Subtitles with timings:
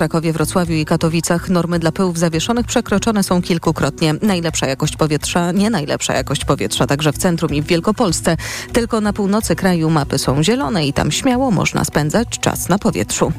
[0.00, 4.14] Krakowie, Wrocławiu i Katowicach normy dla pyłów zawieszonych przekroczone są kilkukrotnie.
[4.22, 8.36] Najlepsza jakość powietrza, nie najlepsza jakość powietrza, także w centrum i w Wielkopolsce.
[8.72, 13.32] Tylko na północy kraju mapy są zielone i tam śmiało można spędzać czas na powietrzu.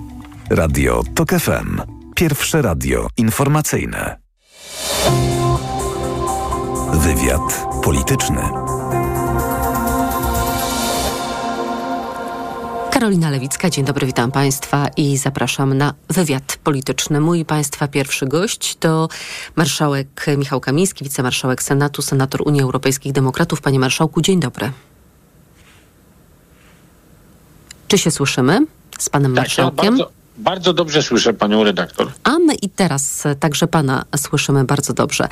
[0.50, 1.82] Radio TOK FM.
[2.16, 4.18] Pierwsze radio informacyjne.
[6.94, 8.61] Wywiad polityczny.
[13.02, 17.22] Karolina Lewicka, dzień dobry, witam Państwa i zapraszam na wywiad polityczny.
[17.22, 19.08] Mój Państwa pierwszy gość to
[19.56, 23.62] marszałek Michał Kamiński, wicemarszałek Senatu, senator Unii Europejskich Demokratów.
[23.62, 24.72] Panie Marszałku, dzień dobry.
[27.88, 28.66] Czy się słyszymy
[29.00, 29.98] z Panem tak, Marszałkiem?
[29.98, 32.12] Ja bardzo, bardzo dobrze słyszę Panią redaktor.
[32.24, 35.28] A my i teraz także Pana słyszymy bardzo dobrze.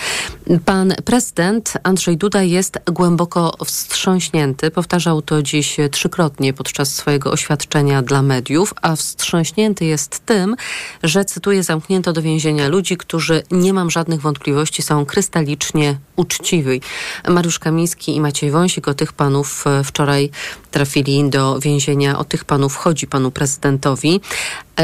[0.65, 4.71] Pan prezydent Andrzej Duda jest głęboko wstrząśnięty.
[4.71, 10.55] Powtarzał to dziś trzykrotnie podczas swojego oświadczenia dla mediów, a wstrząśnięty jest tym,
[11.03, 16.81] że cytuję, zamknięto do więzienia ludzi, którzy nie mam żadnych wątpliwości są krystalicznie uczciwi.
[17.27, 20.29] Mariusz Kamiński i Maciej Wąsik o tych panów wczoraj
[20.71, 22.19] trafili do więzienia.
[22.19, 24.21] O tych panów chodzi panu prezydentowi.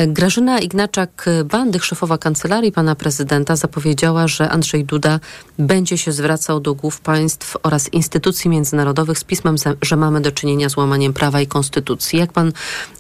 [0.08, 5.20] Grażyna Ignaczak-Bandych, szefowa kancelarii pana prezydenta, zapowiedziała, że Andrzej Duda
[5.60, 10.70] będzie się zwracał do głów państw oraz instytucji międzynarodowych z pismem, że mamy do czynienia
[10.70, 12.20] z łamaniem prawa i konstytucji.
[12.20, 12.52] Jak pan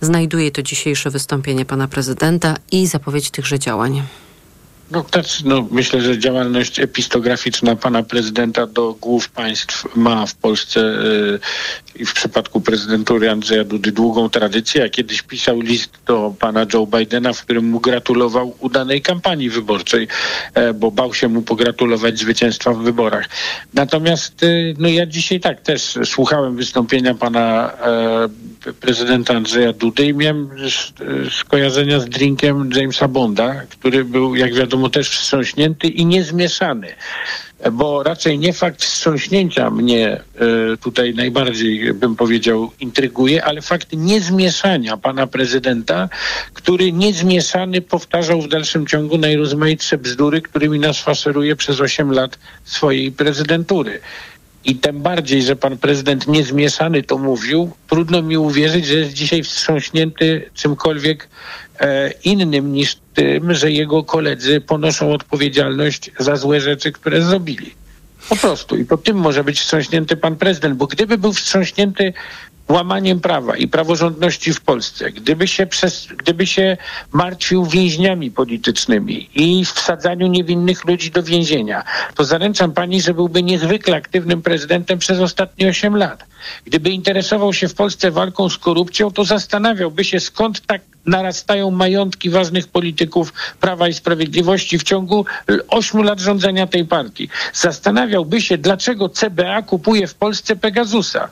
[0.01, 4.03] znajduje to dzisiejsze wystąpienie pana prezydenta i zapowiedź tychże działań?
[4.91, 10.79] No, też, no, myślę, że działalność epistograficzna pana prezydenta do głów państw ma w Polsce
[10.79, 11.39] yy,
[11.95, 14.81] i w przypadku prezydentury Andrzeja Dudy długą tradycję.
[14.81, 20.07] Ja kiedyś pisał list do pana Joe Bidena, w którym mu gratulował udanej kampanii wyborczej,
[20.53, 23.29] e, bo bał się mu pogratulować zwycięstwa w wyborach.
[23.73, 27.71] Natomiast yy, no, ja dzisiaj tak też słuchałem wystąpienia pana
[28.65, 30.49] e, prezydenta Andrzeja Dudy i miałem
[31.31, 36.87] skojarzenia z drinkiem Jamesa Bonda, który był, jak wiadomo, wiadomo, też wstrząśnięty i niezmieszany.
[37.71, 40.21] Bo raczej nie fakt wstrząśnięcia mnie
[40.73, 46.09] y, tutaj najbardziej, bym powiedział, intryguje, ale fakt niezmieszania pana prezydenta,
[46.53, 53.11] który niezmieszany powtarzał w dalszym ciągu najrozmaitsze bzdury, którymi nas faszeruje przez 8 lat swojej
[53.11, 54.01] prezydentury.
[54.65, 59.43] I tym bardziej, że pan prezydent niezmieszany to mówił, trudno mi uwierzyć, że jest dzisiaj
[59.43, 61.29] wstrząśnięty czymkolwiek e,
[62.23, 67.73] innym niż tym, że jego koledzy ponoszą odpowiedzialność za złe rzeczy, które zrobili.
[68.29, 68.77] Po prostu.
[68.77, 72.13] I po tym może być wstrząśnięty pan prezydent, bo gdyby był wstrząśnięty
[72.69, 76.77] łamaniem prawa i praworządności w Polsce, gdyby się, przez, gdyby się
[77.11, 81.83] martwił więźniami politycznymi i wsadzaniu niewinnych ludzi do więzienia,
[82.15, 86.25] to zaręczam pani, że byłby niezwykle aktywnym prezydentem przez ostatnie 8 lat.
[86.65, 92.29] Gdyby interesował się w Polsce walką z korupcją, to zastanawiałby się, skąd tak narastają majątki
[92.29, 95.25] ważnych polityków Prawa i Sprawiedliwości w ciągu
[95.67, 97.29] 8 lat rządzenia tej partii.
[97.53, 101.29] Zastanawiałby się, dlaczego CBA kupuje w Polsce Pegasusa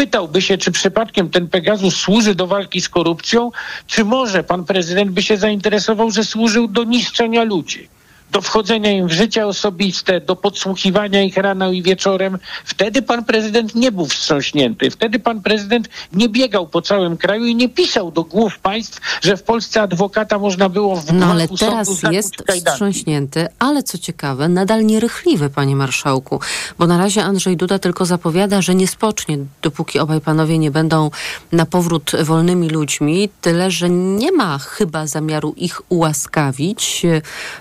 [0.00, 3.50] pytałby się, czy przypadkiem ten Pegasus służy do walki z korupcją,
[3.86, 7.88] czy może pan prezydent by się zainteresował, że służył do niszczenia ludzi
[8.32, 12.38] do wchodzenia im w życie osobiste, do podsłuchiwania ich rano i wieczorem.
[12.64, 14.90] Wtedy pan prezydent nie był wstrząśnięty.
[14.90, 19.36] Wtedy pan prezydent nie biegał po całym kraju i nie pisał do głów państw, że
[19.36, 24.86] w Polsce adwokata można było w No ale teraz jest wstrząśnięty, ale co ciekawe, nadal
[24.86, 26.40] nierychliwy, panie marszałku,
[26.78, 31.10] bo na razie Andrzej Duda tylko zapowiada, że nie spocznie, dopóki obaj panowie nie będą
[31.52, 37.06] na powrót wolnymi ludźmi, tyle, że nie ma chyba zamiaru ich ułaskawić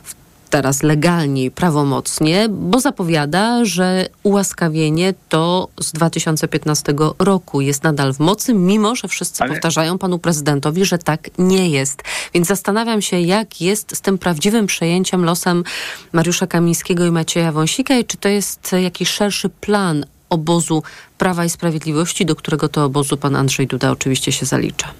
[0.03, 0.19] w
[0.50, 8.20] teraz legalnie i prawomocnie, bo zapowiada, że ułaskawienie to z 2015 roku jest nadal w
[8.20, 9.54] mocy, mimo że wszyscy Ale...
[9.54, 12.04] powtarzają panu prezydentowi, że tak nie jest.
[12.34, 15.64] Więc zastanawiam się, jak jest z tym prawdziwym przejęciem losem
[16.12, 20.84] Mariusza Kamińskiego i Macieja Wąsika i czy to jest jakiś szerszy plan obozu
[21.18, 24.94] Prawa i Sprawiedliwości, do którego to obozu pan Andrzej Duda oczywiście się zalicza.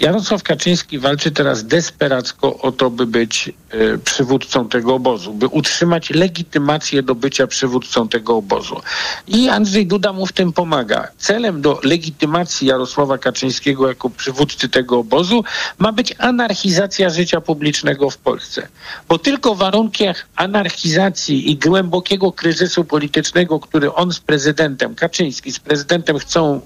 [0.00, 6.10] Jarosław Kaczyński walczy teraz desperacko o to, by być y, przywódcą tego obozu, by utrzymać
[6.10, 8.80] legitymację do bycia przywódcą tego obozu.
[9.28, 11.08] I Andrzej Duda mu w tym pomaga.
[11.18, 15.44] Celem do legitymacji Jarosława Kaczyńskiego jako przywódcy tego obozu
[15.78, 18.68] ma być anarchizacja życia publicznego w Polsce.
[19.08, 25.58] Bo tylko w warunkach anarchizacji i głębokiego kryzysu politycznego, który on z prezydentem, Kaczyński z
[25.60, 26.60] prezydentem chcą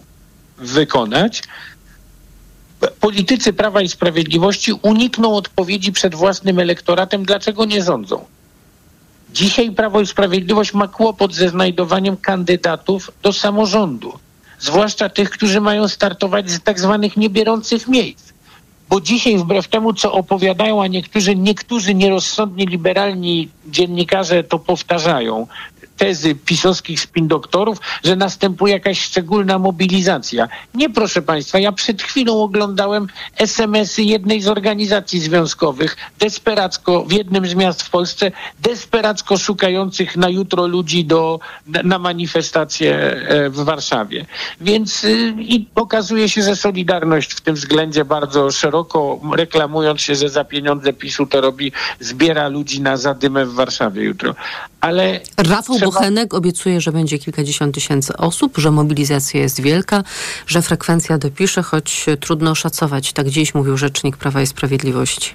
[0.58, 1.42] wykonać,
[3.00, 8.24] politycy Prawa i Sprawiedliwości unikną odpowiedzi przed własnym elektoratem, dlaczego nie rządzą.
[9.32, 14.12] Dzisiaj Prawo i Sprawiedliwość ma kłopot ze znajdowaniem kandydatów do samorządu,
[14.58, 18.34] zwłaszcza tych, którzy mają startować z tak zwanych niebierących miejsc.
[18.88, 25.46] bo dzisiaj wbrew temu, co opowiadają, a niektórzy, niektórzy nierozsądni, liberalni dziennikarze to powtarzają,
[25.96, 30.48] tezy pisowskich spin doktorów, że następuje jakaś szczególna mobilizacja.
[30.74, 33.06] Nie, proszę Państwa, ja przed chwilą oglądałem
[33.36, 40.28] SMS-y jednej z organizacji związkowych, desperacko w jednym z miast w Polsce, desperacko szukających na
[40.28, 44.26] jutro ludzi do, na manifestację e, w Warszawie.
[44.60, 50.28] Więc y, i okazuje się, że Solidarność w tym względzie bardzo szeroko, reklamując się, że
[50.28, 54.34] za pieniądze PiSu to robi, zbiera ludzi na zadymę w Warszawie jutro.
[54.80, 55.78] Ale Rafał.
[55.84, 60.02] Bochenek obiecuje, że będzie kilkadziesiąt tysięcy osób, że mobilizacja jest wielka,
[60.46, 63.12] że frekwencja dopisze, choć trudno szacować.
[63.12, 65.30] Tak dziś mówił rzecznik Prawa i Sprawiedliwości.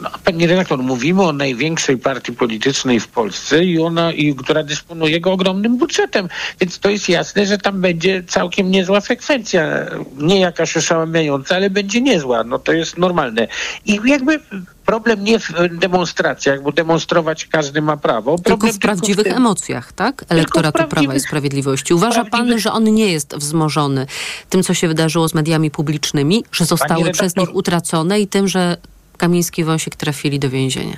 [0.00, 5.20] No, pani redaktor, mówimy o największej partii politycznej w Polsce i ona, i, która dysponuje
[5.20, 6.28] go ogromnym budżetem,
[6.60, 9.86] więc to jest jasne, że tam będzie całkiem niezła frekwencja.
[10.16, 12.44] Nie jakaś oszałamiająca, ale będzie niezła.
[12.44, 13.48] No to jest normalne.
[13.86, 14.40] I jakby
[14.86, 18.38] problem nie w demonstracjach, bo demonstrować każdy ma prawo.
[18.38, 20.24] Problem tylko w prawdziwych tylko w tym, emocjach, tak?
[20.28, 21.94] Elektoratu Prawa i Sprawiedliwości.
[21.94, 24.06] Uważa pan, że on nie jest wzmożony
[24.50, 28.76] tym, co się wydarzyło z mediami publicznymi, że zostały przez nich utracone i tym, że
[29.16, 30.96] Kamiński i Wąsik trafili do więzienia?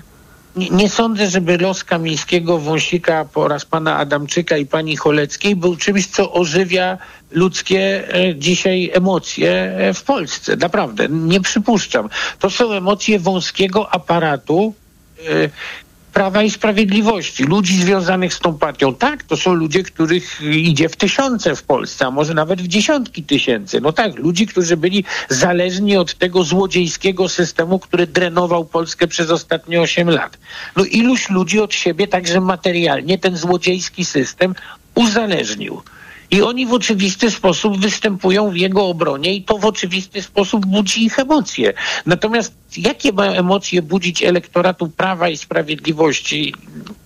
[0.56, 6.06] Nie, nie, sądzę, żeby los Kamińskiego, Wąsika oraz pana Adamczyka i pani Choleckiej był czymś,
[6.06, 6.98] co ożywia
[7.36, 10.56] ludzkie e, dzisiaj emocje e, w Polsce.
[10.56, 12.08] Naprawdę, nie przypuszczam.
[12.38, 14.74] To są emocje wąskiego aparatu,
[15.28, 15.48] e,
[16.12, 18.94] Prawa i Sprawiedliwości, ludzi związanych z tą partią.
[18.94, 23.22] Tak, to są ludzie, których idzie w tysiące w Polsce, a może nawet w dziesiątki
[23.22, 23.80] tysięcy.
[23.80, 29.80] No tak, ludzi, którzy byli zależni od tego złodziejskiego systemu, który drenował Polskę przez ostatnie
[29.80, 30.38] 8 lat.
[30.76, 34.54] No iluś ludzi od siebie, także materialnie, ten złodziejski system
[34.94, 35.82] uzależnił.
[36.30, 41.04] I oni w oczywisty sposób występują w jego obronie i to w oczywisty sposób budzi
[41.04, 41.72] ich emocje.
[42.06, 46.54] Natomiast jakie mają emocje budzić elektoratu Prawa i Sprawiedliwości?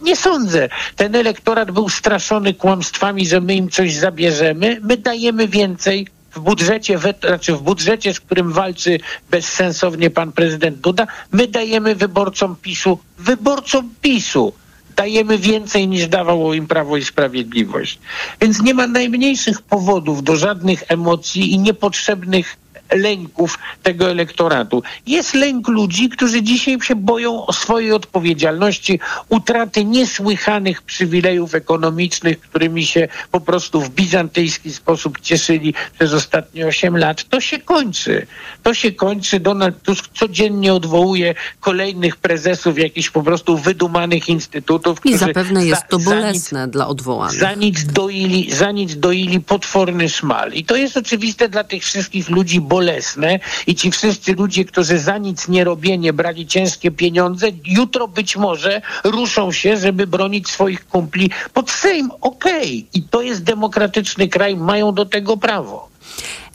[0.02, 0.69] Nie sądzę.
[0.96, 4.81] Ten elektorat był straszony kłamstwami, że my im coś zabierzemy.
[4.82, 8.99] My dajemy więcej w budżecie, znaczy w budżecie, z którym walczy
[9.31, 14.52] bezsensownie pan prezydent Duda, my dajemy wyborcom PiSu, wyborcom PiSu
[14.96, 17.98] dajemy więcej niż dawało im Prawo i Sprawiedliwość.
[18.40, 22.56] Więc nie ma najmniejszych powodów do żadnych emocji i niepotrzebnych
[22.92, 24.82] lęków tego elektoratu.
[25.06, 32.87] Jest lęk ludzi, którzy dzisiaj się boją o swojej odpowiedzialności, utraty niesłychanych przywilejów ekonomicznych, którymi
[32.87, 37.25] się po prostu w bizantyjski sposób cieszyli przez ostatnie 8 lat.
[37.25, 38.26] To się kończy.
[38.62, 39.40] To się kończy.
[39.40, 44.98] Donald Tusk codziennie odwołuje kolejnych prezesów jakichś po prostu wydumanych instytutów.
[45.04, 47.40] I zapewne jest to bolesne nic, dla odwołanych.
[47.40, 50.52] Za nic, doili, za nic doili potworny szmal.
[50.52, 54.98] I to jest oczywiste dla tych wszystkich ludzi bolesne bolesne i ci wszyscy ludzie, którzy
[54.98, 60.88] za nic nie robienie brali ciężkie pieniądze, jutro być może ruszą się, żeby bronić swoich
[60.88, 62.10] kumpli pod Sejm.
[62.20, 62.86] Okej.
[62.88, 63.00] Okay.
[63.00, 65.88] I to jest demokratyczny kraj, mają do tego prawo.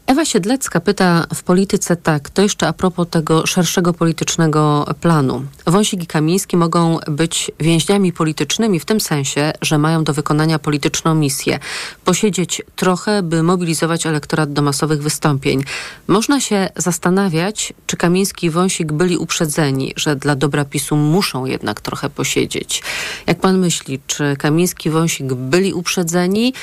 [0.07, 5.45] Ewa Siedlecka pyta w polityce tak, to jeszcze a propos tego szerszego politycznego planu.
[5.67, 11.15] Wąsik i Kamiński mogą być więźniami politycznymi w tym sensie, że mają do wykonania polityczną
[11.15, 11.59] misję.
[12.03, 15.63] Posiedzieć trochę, by mobilizować elektorat do masowych wystąpień.
[16.07, 21.81] Można się zastanawiać, czy Kamiński i Wąsik byli uprzedzeni, że dla dobra PiSu muszą jednak
[21.81, 22.83] trochę posiedzieć.
[23.27, 26.53] Jak pan myśli, czy Kamiński i Wąsik byli uprzedzeni,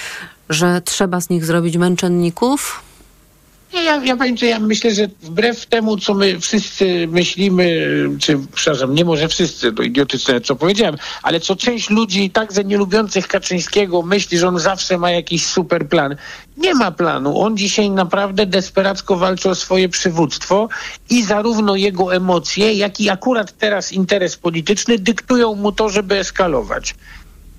[0.50, 2.82] że trzeba z nich zrobić męczenników?
[3.74, 7.86] Nie, ja, ja powiem, ja myślę, że wbrew temu, co my wszyscy myślimy,
[8.18, 12.78] czy przepraszam, nie może wszyscy, to idiotyczne, co powiedziałem, ale co część ludzi także nie
[12.78, 16.16] lubiących Kaczyńskiego myśli, że on zawsze ma jakiś super plan.
[16.56, 17.40] Nie ma planu.
[17.40, 20.68] On dzisiaj naprawdę desperacko walczy o swoje przywództwo
[21.10, 26.94] i zarówno jego emocje, jak i akurat teraz interes polityczny dyktują mu to, żeby eskalować.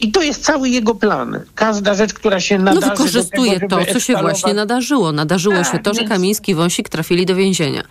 [0.04, 1.40] I to jest cały jego plan.
[1.56, 2.88] Każda rzecz, która się no, nadarzy...
[2.88, 5.12] No wykorzystuje tego, to, co się właśnie nadarzyło.
[5.12, 7.84] Nadarzyło tak, się to, że Kamiński i Wąsik trafili do więzienia.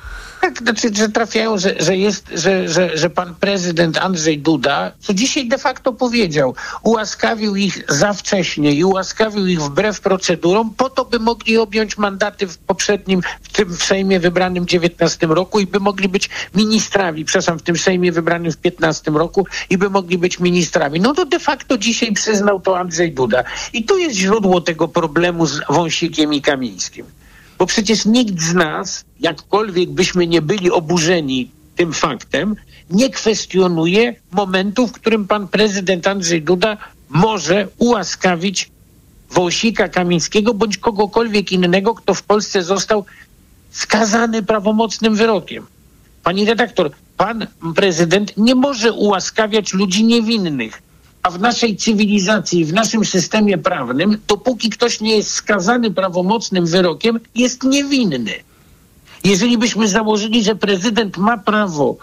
[0.43, 5.15] Tak, znaczy, że trafiają, że, że jest, że, że, że pan prezydent Andrzej Duda, co
[5.15, 11.05] dzisiaj de facto powiedział, ułaskawił ich za wcześnie i ułaskawił ich wbrew procedurom, po to,
[11.05, 15.81] by mogli objąć mandaty w poprzednim, w tym Sejmie wybranym w 19 roku i by
[15.81, 20.41] mogli być ministrami, przepraszam, w tym Sejmie wybranym w 15 roku i by mogli być
[20.41, 21.01] ministrami.
[21.01, 23.45] No to de facto dzisiaj przyznał to Andrzej Duda.
[23.73, 27.07] I tu jest źródło tego problemu z Wąsikiem i Kamińskim.
[27.59, 32.57] Bo przecież nikt z nas, jakkolwiek byśmy nie byli oburzeni tym faktem,
[32.91, 36.77] nie kwestionuje momentu, w którym pan prezydent Andrzej Duda
[37.09, 38.71] może ułaskawić
[39.31, 43.05] Wąsika Kamińskiego bądź kogokolwiek innego, kto w Polsce został
[43.71, 45.67] skazany prawomocnym wyrokiem.
[46.23, 50.83] Pani redaktor, pan prezydent nie może ułaskawiać ludzi niewinnych.
[51.23, 57.21] A w naszej cywilizacji, w naszym systemie prawnym, dopóki ktoś nie jest skazany prawomocnym wyrokiem,
[57.35, 58.35] jest niewinny.
[59.25, 61.97] Jeżeli byśmy założyli, że prezydent ma prawo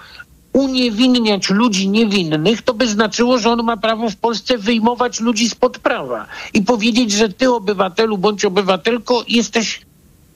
[0.54, 5.80] uniewinniać ludzi niewinnych, to by znaczyło, że on ma prawo w Polsce wyjmować ludzi spod
[5.80, 9.82] prawa i powiedzieć, że ty obywatelu bądź obywatelko jesteś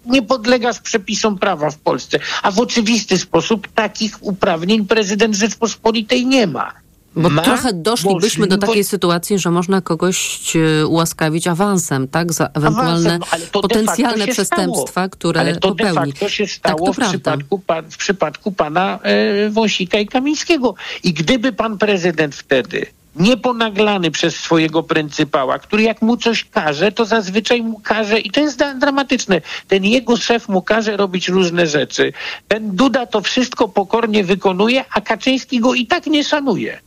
[0.06, 2.20] nie podlegasz przepisom prawa w Polsce.
[2.44, 6.83] A w oczywisty sposób takich uprawnień prezydent Rzeczpospolitej nie ma.
[7.16, 12.34] Bo ma trochę doszlibyśmy do takiej sytuacji, że można kogoś e, ułaskawić awansem, tak?
[12.34, 15.10] Za ewentualne Awansem, potencjalne przestępstwa, stało.
[15.10, 15.94] które ale to popełni.
[15.94, 20.08] de facto się stało tak, to w, przypadku, pa, w przypadku pana e, Wąsika i
[20.08, 20.76] Kamińskiego.
[21.04, 26.92] I gdyby pan prezydent wtedy nie ponaglany przez swojego pryncypała, który jak mu coś każe,
[26.92, 31.68] to zazwyczaj mu każe, i to jest dramatyczne, ten jego szef mu każe robić różne
[31.68, 32.14] rzeczy.
[32.48, 36.80] Ten Duda to wszystko pokornie wykonuje, a Kaczyński go i tak nie szanuje.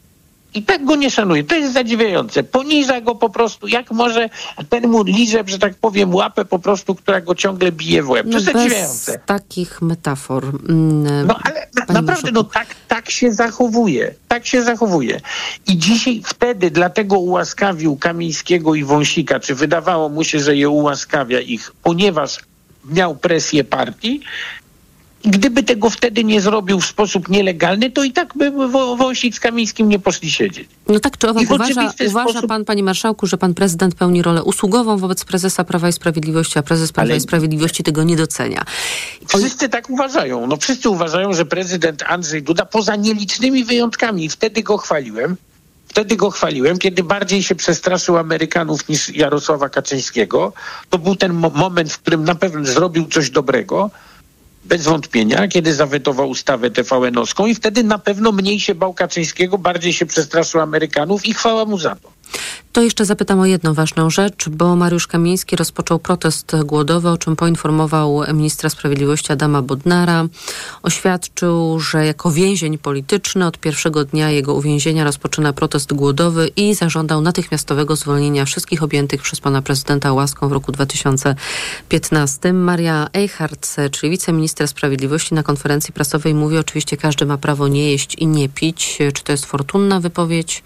[0.57, 1.45] I tak go nie szanuje.
[1.45, 2.43] To jest zadziwiające.
[2.43, 4.29] Poniża go po prostu, jak może
[4.69, 8.27] ten mu liże, że tak powiem, łapę po prostu, która go ciągle bije w łeb.
[8.27, 9.19] To No jest bez zadziwiające.
[9.27, 10.45] takich metafor.
[10.69, 14.15] mm, No ale na, naprawdę, no tak, tak się zachowuje.
[14.29, 15.21] Tak się zachowuje.
[15.67, 21.41] I dzisiaj wtedy dlatego ułaskawił Kamińskiego i Wąsika, czy wydawało mu się, że je ułaskawia
[21.41, 22.39] ich, ponieważ
[22.85, 24.21] miał presję partii.
[25.27, 29.41] Gdyby tego wtedy nie zrobił w sposób nielegalny, to i tak by Wą- Wąsik z
[29.41, 30.69] Kamińskim nie poszli siedzieć.
[30.89, 34.45] No tak czy owak, uważa, uważa sposób- pan, panie marszałku, że pan prezydent pełni rolę
[34.45, 38.65] usługową wobec prezesa Prawa i Sprawiedliwości, a prezes Prawa Ale- i Sprawiedliwości tego nie docenia.
[39.35, 40.47] O- Wszyscy tak uważają.
[40.47, 45.37] No wszyscy uważają, że prezydent Andrzej Duda, poza nielicznymi wyjątkami, wtedy go chwaliłem,
[45.89, 50.53] wtedy go chwaliłem, kiedy bardziej się przestraszył Amerykanów niż Jarosława Kaczyńskiego.
[50.91, 53.91] To był ten mo- moment, w którym na pewno zrobił coś dobrego.
[54.69, 59.93] Bez wątpienia, kiedy zawetował ustawę TVN-owską i wtedy na pewno mniej się bał Kaczyńskiego, bardziej
[59.93, 62.16] się przestraszył Amerykanów i chwała mu za to.
[62.77, 67.37] To jeszcze zapytam o jedną ważną rzecz, bo Mariusz Kamiński rozpoczął protest głodowy, o czym
[67.37, 70.25] poinformował ministra sprawiedliwości Adama Bodnara.
[70.83, 77.21] Oświadczył, że jako więzień polityczny od pierwszego dnia jego uwięzienia rozpoczyna protest głodowy i zażądał
[77.21, 82.53] natychmiastowego zwolnienia wszystkich objętych przez pana prezydenta łaską w roku 2015.
[82.53, 88.15] Maria Eichhardt, czyli wiceminister sprawiedliwości na konferencji prasowej mówi oczywiście każdy ma prawo nie jeść
[88.15, 88.99] i nie pić.
[89.15, 90.63] Czy to jest fortunna wypowiedź?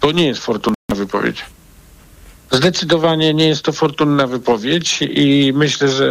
[0.00, 1.44] To nie jest fortunna wypowiedź.
[2.50, 6.08] Zdecydowanie nie jest to fortunna wypowiedź i myślę, że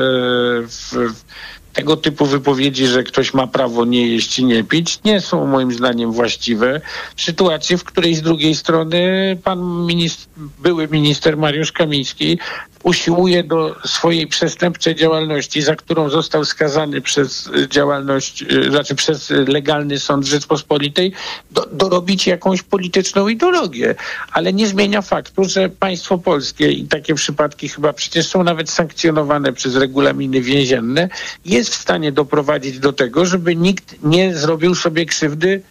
[0.68, 5.22] w, w tego typu wypowiedzi, że ktoś ma prawo nie jeść i nie pić, nie
[5.22, 6.82] są moim zdaniem właściwe
[7.16, 9.00] w sytuacji, w której z drugiej strony
[9.44, 10.28] pan minister,
[10.60, 12.40] były minister Mariusz Kamiński
[12.84, 20.00] usiłuje do swojej przestępczej działalności, za którą został skazany przez działalność, y, znaczy przez legalny
[20.00, 21.14] sąd Rzeczpospolitej,
[21.52, 23.96] do, dorobić jakąś polityczną ideologię.
[24.32, 29.54] Ale nie zmienia faktu, że państwo polskie i takie przypadki chyba przecież są nawet sankcjonowane
[29.54, 31.10] przez regulaminy więzienne,
[31.46, 35.62] jest w stanie doprowadzić do tego, żeby nikt nie zrobił sobie krzywdy y,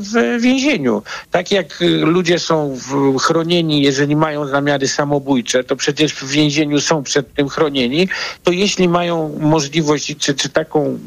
[0.00, 1.02] w więzieniu.
[1.30, 2.76] Tak jak y, ludzie są
[3.20, 8.08] chronieni, jeżeli mają zamiary samobójcze, to przecież w więzieniu są przed tym chronieni,
[8.42, 10.98] to jeśli mają możliwość, czy, czy taką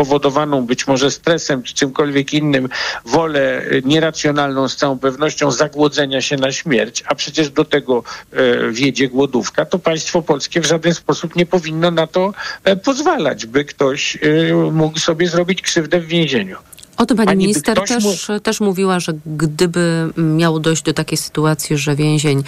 [0.00, 2.68] y, powodowaną być może stresem czy czymkolwiek innym
[3.04, 8.02] wolę y, nieracjonalną z całą pewnością zagłodzenia się na śmierć, a przecież do tego
[8.32, 12.32] e, wiedzie głodówka, to państwo polskie w żaden sposób nie powinno na to
[12.64, 16.56] e, pozwalać, by ktoś e, mógł sobie zrobić krzywdę w więzieniu.
[17.00, 21.78] O tym pani, Pani minister też, też mówiła, że gdyby miało dojść do takiej sytuacji,
[21.78, 22.42] że więzień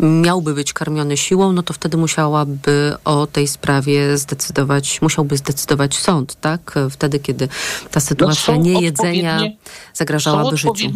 [0.00, 6.40] miałby być karmiony siłą, no to wtedy musiałaby o tej sprawie zdecydować, musiałby zdecydować sąd,
[6.40, 6.74] tak?
[6.90, 7.48] Wtedy, kiedy
[7.90, 9.40] ta sytuacja No niejedzenia
[9.94, 10.92] zagrażałaby są życiu.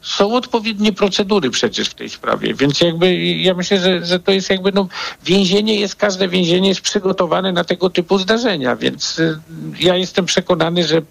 [0.00, 4.50] są odpowiednie procedury przecież w tej sprawie, więc jakby ja myślę, że, że to jest
[4.50, 4.88] jakby no,
[5.24, 9.38] więzienie jest, każde więzienie jest przygotowane na tego typu zdarzenia, więc y,
[9.80, 11.02] ja jestem przekonany, że,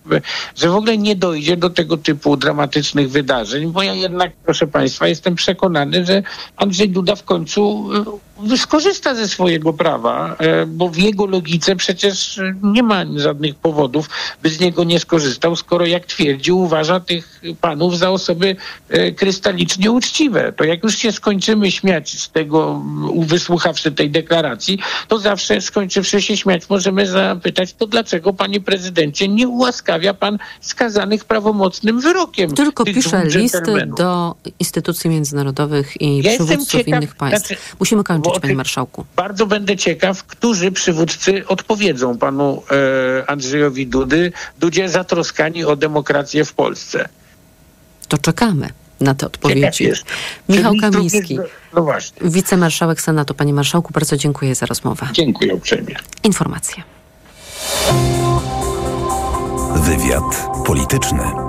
[0.56, 5.08] że w ogóle nie dojdzie do tego typu dramatycznych wydarzeń, bo ja jednak, proszę Państwa,
[5.08, 6.24] jestem przekonany, że
[6.58, 8.27] Andrzej Duda w końcu y,
[8.58, 14.10] skorzysta ze swojego prawa, e, bo w jego logice przecież y, nie ma żadnych powodów,
[14.44, 18.56] by z niego nie skorzystał, skoro jak twierdzi, uważa tych panów za osoby
[18.90, 20.54] e, krystalicznie uczciwe.
[20.54, 22.82] To jak już się skończymy śmiać z tego,
[23.18, 29.48] wysłuchawszy tej deklaracji, to zawsze skończywszy się śmiać, możemy zapytać, to dlaczego, panie prezydencie, nie
[29.48, 32.52] ułaskawia pan skazanych prawomocnym wyrokiem?
[32.52, 37.48] Tylko pisze listy do instytucji międzynarodowych i Ja przywódców ciekaw, innych państw.
[37.48, 38.27] znaczy, Musimy kończyć.
[38.30, 39.06] Powiedzieć, panie marszałku?
[39.16, 42.64] Bardzo będę ciekaw, którzy przywódcy odpowiedzą panu
[43.22, 47.10] e, Andrzejowi Dudy, Dudzie zatroskani o demokrację w Polsce.
[48.08, 48.70] To czekamy
[49.00, 49.84] na te odpowiedzi.
[49.84, 50.06] Jest.
[50.50, 51.40] Michał Kamiński,
[51.74, 51.88] No
[52.22, 53.34] wicemarszałek Senatu.
[53.34, 55.08] Panie marszałku, bardzo dziękuję za rozmowę.
[55.12, 55.96] Dziękuję uprzejmie.
[56.24, 56.84] Informacje.
[59.76, 61.47] Wywiad polityczny.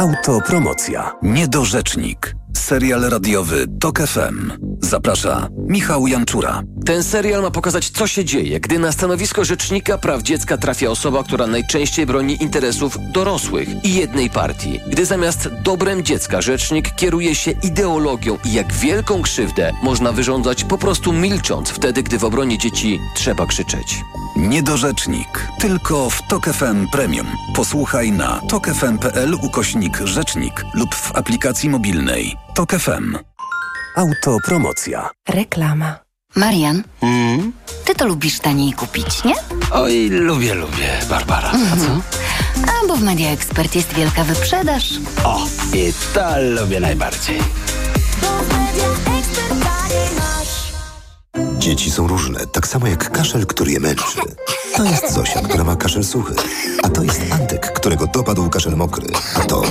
[0.00, 1.12] Autopromocja.
[1.22, 2.34] Niedorzecznik.
[2.56, 4.52] Serial radiowy TOK FM.
[4.82, 6.62] Zaprasza Michał Janczura.
[6.86, 11.22] Ten serial ma pokazać, co się dzieje, gdy na stanowisko rzecznika praw dziecka trafia osoba,
[11.22, 14.80] która najczęściej broni interesów dorosłych i jednej partii.
[14.86, 20.78] Gdy zamiast dobrem dziecka rzecznik kieruje się ideologią i jak wielką krzywdę można wyrządzać po
[20.78, 24.00] prostu milcząc wtedy, gdy w obronie dzieci trzeba krzyczeć.
[24.40, 25.48] Niedorzecznik.
[25.60, 27.26] Tylko w TOK FM Premium.
[27.54, 33.18] Posłuchaj na tokefm.pl ukośnik rzecznik lub w aplikacji mobilnej TOK FM.
[33.96, 35.10] Autopromocja.
[35.28, 35.98] Reklama.
[36.36, 36.82] Marian,
[37.84, 39.34] ty to lubisz taniej kupić, nie?
[39.72, 41.50] Oj, lubię, lubię, Barbara.
[41.50, 42.00] A co?
[42.68, 44.90] A bo w Media Expert jest wielka wyprzedaż.
[45.24, 47.38] O, i to lubię najbardziej.
[51.58, 54.18] Dzieci są różne, tak samo jak kaszel, który je męczy.
[54.76, 56.34] To jest Zosia, która ma kaszel suchy.
[56.82, 59.06] A to jest Antek, którego dopadł kaszel mokry.
[59.34, 59.62] A to...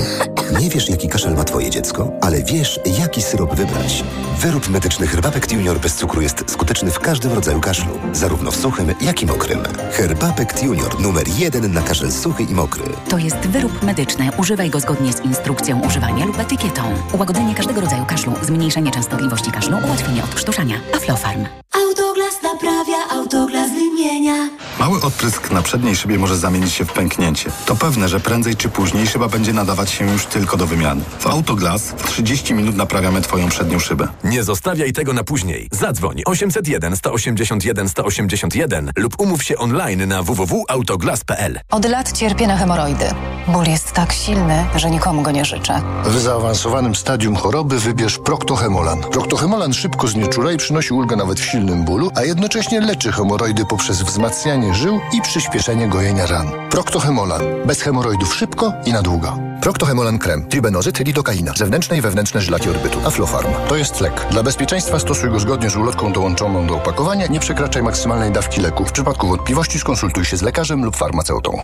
[0.60, 4.04] Nie wiesz, jaki kaszel ma twoje dziecko, ale wiesz, jaki syrop wybrać.
[4.40, 8.00] Wyrób medyczny Herbapekt Junior bez cukru jest skuteczny w każdym rodzaju kaszlu.
[8.14, 9.60] Zarówno w suchym, jak i mokrym.
[9.92, 12.84] Herbapekt Junior numer jeden na kaszel suchy i mokry.
[13.10, 14.30] To jest wyrób medyczny.
[14.38, 16.82] Używaj go zgodnie z instrukcją używania lub etykietą.
[17.14, 20.76] Ułagodzenie każdego rodzaju kaszlu, zmniejszenie częstotliwości kaszlu, ułatwienie odkrztuszania.
[20.96, 21.46] Aflofarm.
[21.76, 24.50] Autoglas naprawia, autoglas wymienia.
[24.80, 27.50] Mały odprysk na przedniej szybie może zamienić się w pęknięcie.
[27.66, 31.02] To pewne, że prędzej czy później szyba będzie nadawać się już tylko do wymiany.
[31.20, 34.08] W Autoglas w 30 minut naprawiamy Twoją przednią szybę.
[34.24, 35.68] Nie zostawiaj tego na później.
[35.72, 41.60] Zadzwoń 801 181 181 lub umów się online na www.autoglas.pl.
[41.72, 43.06] Od lat cierpię na hemoroidy.
[43.48, 45.82] Ból jest tak silny, że nikomu go nie życzę.
[46.06, 49.02] W zaawansowanym stadium choroby wybierz Proctohemolan.
[49.02, 54.02] Proctohemolan szybko znieczula i przynosi ulgę nawet w silnym bólu, a jednocześnie leczy hemoroidy poprzez
[54.02, 56.48] wzmacnianie żył i przyspieszenie gojenia ran.
[56.70, 57.42] Proctohemolan.
[57.66, 59.38] Bez hemoroidów szybko i na długo.
[59.62, 60.48] Proctohemolan krem.
[60.48, 61.54] Tribenozyt, lidokaina.
[61.58, 63.00] Zewnętrzne i wewnętrzne żylaki orbytu.
[63.06, 63.52] Aflofarm.
[63.70, 64.28] To jest lek.
[64.32, 67.28] Dla bezpieczeństwa stosuj go zgodnie z ulotką dołączoną do opakowania.
[67.28, 68.86] Nie przekraczaj maksymalnej dawki leku.
[68.86, 71.62] W przypadku wątpliwości skonsultuj się z lekarzem lub farmaceutą.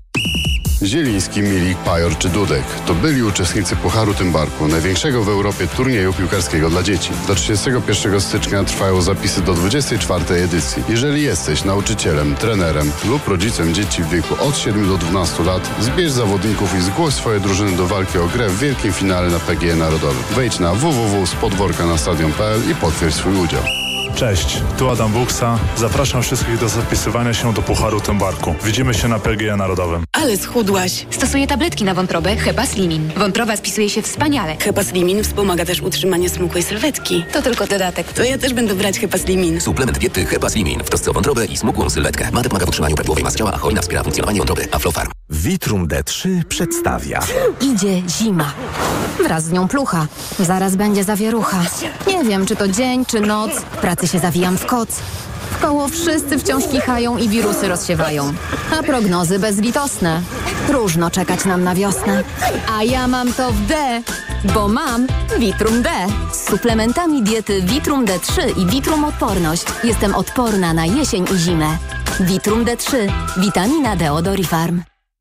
[0.82, 6.70] Zieliński, Milik, Pajor czy Dudek to byli uczestnicy Pucharu Tymbarku, największego w Europie turnieju piłkarskiego
[6.70, 7.12] dla dzieci.
[7.28, 10.84] Do 31 stycznia trwają zapisy do 24 edycji.
[10.89, 16.12] Jeżeli jesteś nauczycielem, trenerem lub rodzicem dzieci w wieku od 7 do 12 lat, zbierz
[16.12, 20.23] zawodników i zgłoś swoje drużyny do walki o grę w wielkim finale na PGE Narodowym.
[20.36, 23.85] Wejdź na www.spodworkanastadion.pl i potwierdź swój udział.
[24.15, 25.60] Cześć, tu Adam Buksa.
[25.78, 28.56] Zapraszam wszystkich do zapisywania się do Pucharu Tymbarku.
[28.63, 30.04] Widzimy się na PGE Narodowym.
[30.12, 31.06] Ale schudłaś.
[31.10, 33.12] Stosuję tabletki na wątrobę Hepa Slimin.
[33.17, 34.56] Wątroba spisuje się wspaniale.
[34.60, 37.25] Hepa Slimin wspomaga też utrzymanie smukłej sylwetki.
[37.34, 38.13] To tylko dodatek.
[38.13, 39.62] To ja też będę brać Hepa Slimin.
[39.62, 42.32] Suplement diety Hepa Slimin w trosce o wątrobę i smukłą sylwetkę.
[42.32, 44.67] Mate pomaga w utrzymaniu prawidłowej masy ciała, a hojna wspiera funkcjonowanie wątroby.
[44.71, 45.12] Aflofarm.
[45.30, 47.20] Vitrum D3 przedstawia.
[47.62, 48.52] Idzie zima.
[49.24, 50.08] Wraz z nią plucha.
[50.40, 51.62] Zaraz będzie zawierucha.
[52.08, 53.52] Nie wiem, czy to dzień, czy noc.
[53.52, 54.90] W pracy się zawijam w koc.
[55.52, 58.34] W koło wszyscy wciąż kichają i wirusy rozsiewają.
[58.80, 60.22] A prognozy bezlitosne.
[60.68, 62.24] Próżno czekać nam na wiosnę.
[62.78, 64.02] A ja mam to w D,
[64.54, 65.08] bo mam
[65.40, 65.90] Vitrum D.
[66.34, 71.78] Z suplementami diety Vitrum D3 i Vitrum Odporność jestem odporna na jesień i zimę.
[72.20, 73.12] Vitrum D3.
[73.38, 74.82] Witamina D od Orifarm.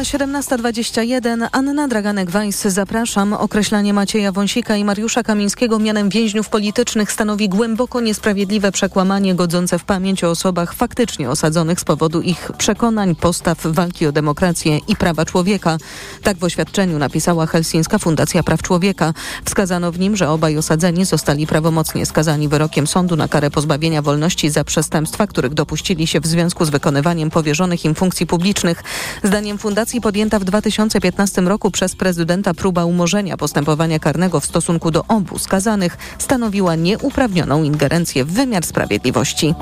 [0.00, 1.48] Minęła Minęła 17.21.
[1.52, 3.32] Anna Draganek-Weiss, zapraszam.
[3.32, 9.84] Określanie Macieja Wąsika i Mariusza Kamińskiego mianem więźniów politycznych stanowi głęboko niesprawiedliwe przekłamanie godzące w
[9.84, 15.24] pamięć o osobach faktycznie osadzonych z powodu ich przekonań, postaw, walki o demokrację i prawa
[15.24, 15.78] człowieka.
[16.22, 19.14] Tak w oświadczeniu napisała Helsińska Fundacja Praw Człowieka.
[19.44, 24.50] Wskazano w nim, że obaj osadzeni zostali prawomocnie skazani wyrokiem sądu na karę pozbawienia wolności
[24.50, 28.82] za przestępstwa, których dopuścili się w związku z wykonywaniem powierzonych im funkcji publicznych.
[29.22, 35.04] Zdaniem fundacji podjęta w 2015 roku przez prezydenta próba umorzenia postępowania karnego w stosunku do
[35.08, 39.54] obu skazanych stanowiła nieuprawnioną ingerencję w wymiar sprawiedliwości.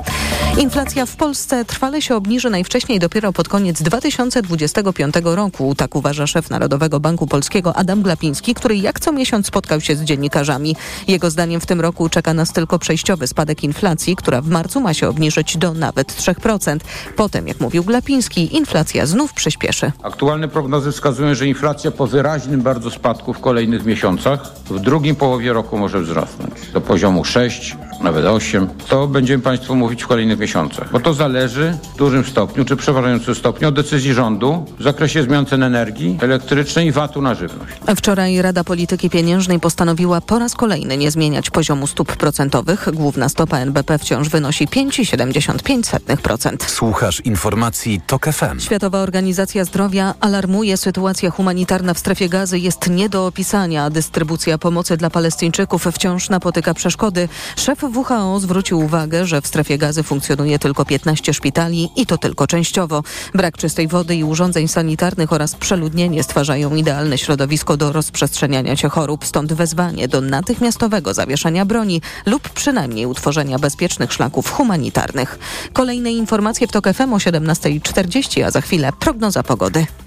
[0.57, 6.49] Inflacja w Polsce trwale się obniży najwcześniej dopiero pod koniec 2025 roku, tak uważa szef
[6.49, 10.75] Narodowego Banku Polskiego Adam Glapiński, który jak co miesiąc spotkał się z dziennikarzami.
[11.07, 14.93] Jego zdaniem w tym roku czeka nas tylko przejściowy spadek inflacji, która w marcu ma
[14.93, 16.77] się obniżyć do nawet 3%.
[17.15, 19.91] Potem, jak mówił Glapiński, inflacja znów przyspieszy.
[20.19, 25.53] Aktualne prognozy wskazują, że inflacja po wyraźnym bardzo spadku w kolejnych miesiącach w drugim połowie
[25.53, 28.67] roku może wzrosnąć do poziomu 6, nawet 8.
[28.87, 33.35] To będziemy Państwu mówić w kolejnych miesiącach, bo to zależy w dużym stopniu, czy przeważającym
[33.35, 37.73] stopniu od decyzji rządu w zakresie zmian cen energii elektrycznej i VAT-u na żywność.
[37.95, 42.87] Wczoraj Rada Polityki Pieniężnej postanowiła po raz kolejny nie zmieniać poziomu stóp procentowych.
[42.93, 46.63] Główna stopa NBP wciąż wynosi 5,75%.
[46.67, 48.59] Słuchasz informacji TOK FM.
[48.59, 53.89] Światowa Organizacja Zdrowia alarmuje, sytuacja humanitarna w strefie gazy jest nie do opisania.
[53.89, 57.29] Dystrybucja pomocy dla Palestyńczyków wciąż napotyka przeszkody.
[57.55, 62.47] Szef WHO zwrócił uwagę, że w strefie gazy funkcjonuje tylko 15 szpitali i to tylko
[62.47, 63.03] częściowo.
[63.33, 69.25] Brak czystej wody i urządzeń sanitarnych oraz przeludnienie stwarzają idealne środowisko do rozprzestrzeniania się chorób.
[69.25, 75.39] Stąd wezwanie do natychmiastowego zawieszania broni lub przynajmniej utworzenia bezpiecznych szlaków humanitarnych.
[75.73, 79.98] Kolejne informacje w TOK FM o 17.40, a za chwilę prognoza pogody.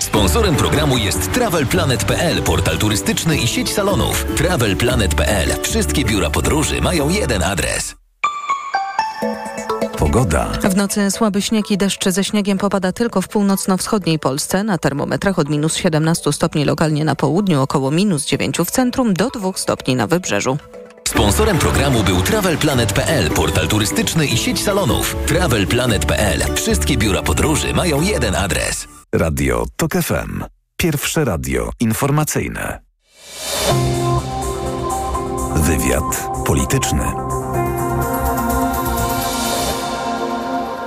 [0.00, 4.26] Sponsorem programu jest TravelPlanet.pl, portal turystyczny i sieć salonów.
[4.36, 5.48] TravelPlanet.pl.
[5.62, 7.94] Wszystkie biura podróży mają jeden adres.
[9.98, 10.46] Pogoda.
[10.46, 14.64] W nocy słaby śnieg i deszcz ze śniegiem popada tylko w północno-wschodniej Polsce.
[14.64, 19.30] Na termometrach od minus 17 stopni lokalnie na południu, około minus 9 w centrum, do
[19.30, 20.58] 2 stopni na wybrzeżu.
[21.08, 25.16] Sponsorem programu był TravelPlanet.pl, portal turystyczny i sieć salonów.
[25.26, 26.54] TravelPlanet.pl.
[26.54, 28.88] Wszystkie biura podróży mają jeden adres.
[29.14, 30.44] Radio TOK FM.
[30.76, 32.80] Pierwsze radio informacyjne.
[35.56, 37.37] Wywiad polityczny.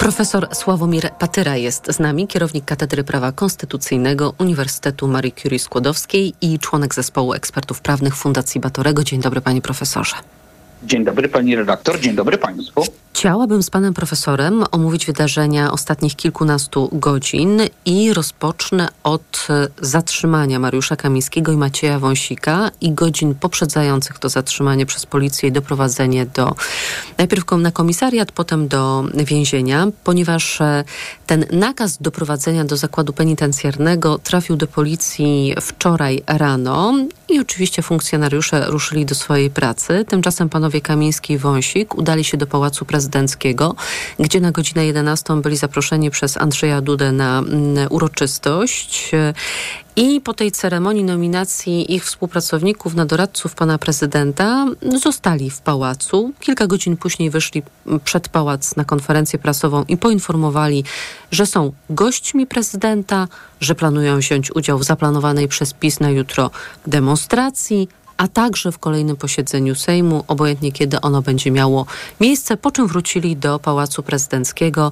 [0.02, 6.60] Profesor Sławomir Patyra jest z nami, kierownik Katedry Prawa Konstytucyjnego Uniwersytetu Marii Curie Skłodowskiej i
[6.60, 9.04] członek zespołu ekspertów prawnych Fundacji Batorego.
[9.04, 10.16] Dzień dobry, panie profesorze.
[10.84, 12.84] Dzień dobry pani redaktor, dzień dobry państwu.
[13.14, 19.48] Chciałabym z panem profesorem omówić wydarzenia ostatnich kilkunastu godzin i rozpocznę od
[19.82, 26.26] zatrzymania Mariusza Kamińskiego i Macieja Wąsika i godzin poprzedzających to zatrzymanie przez policję i doprowadzenie
[26.26, 26.56] do
[27.18, 30.60] najpierw na komisariat, potem do więzienia, ponieważ
[31.28, 36.94] ten nakaz doprowadzenia do zakładu penitencjarnego trafił do policji wczoraj rano
[37.30, 40.06] i oczywiście funkcjonariusze ruszyli do swojej pracy.
[40.08, 43.01] Tymczasem panowie Kamiński i Wąsik udali się do Pałacu Prezydenckiego,
[44.20, 49.12] gdzie na godzinę 11 byli zaproszeni przez Andrzeja Dudę na mm, uroczystość.
[49.96, 54.66] I po tej ceremonii nominacji ich współpracowników na doradców pana prezydenta
[55.02, 56.34] zostali w pałacu.
[56.40, 57.64] Kilka godzin później wyszli
[58.04, 60.84] przed pałac na konferencję prasową i poinformowali,
[61.32, 63.28] że są gośćmi prezydenta,
[63.62, 66.52] że planują wziąć udział w zaplanowanej przez PiS na jutro
[66.88, 67.90] demonstracji,
[68.22, 71.86] a także w kolejnym posiedzeniu Sejmu, obojętnie kiedy ono będzie miało
[72.20, 74.92] miejsce, po czym wrócili do Pałacu Prezydenckiego.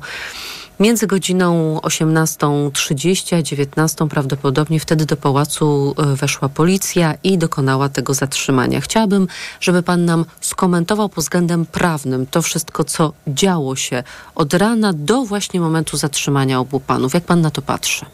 [0.80, 8.82] Między godziną 18.30 a 19.00 prawdopodobnie wtedy do pałacu weszła policja i dokonała tego zatrzymania.
[8.82, 9.28] Chciałabym,
[9.62, 14.04] żeby pan nam skomentował pod względem prawnym to wszystko, co działo się
[14.36, 17.14] od rana do właśnie momentu zatrzymania obu panów.
[17.14, 18.06] Jak pan na to patrzy?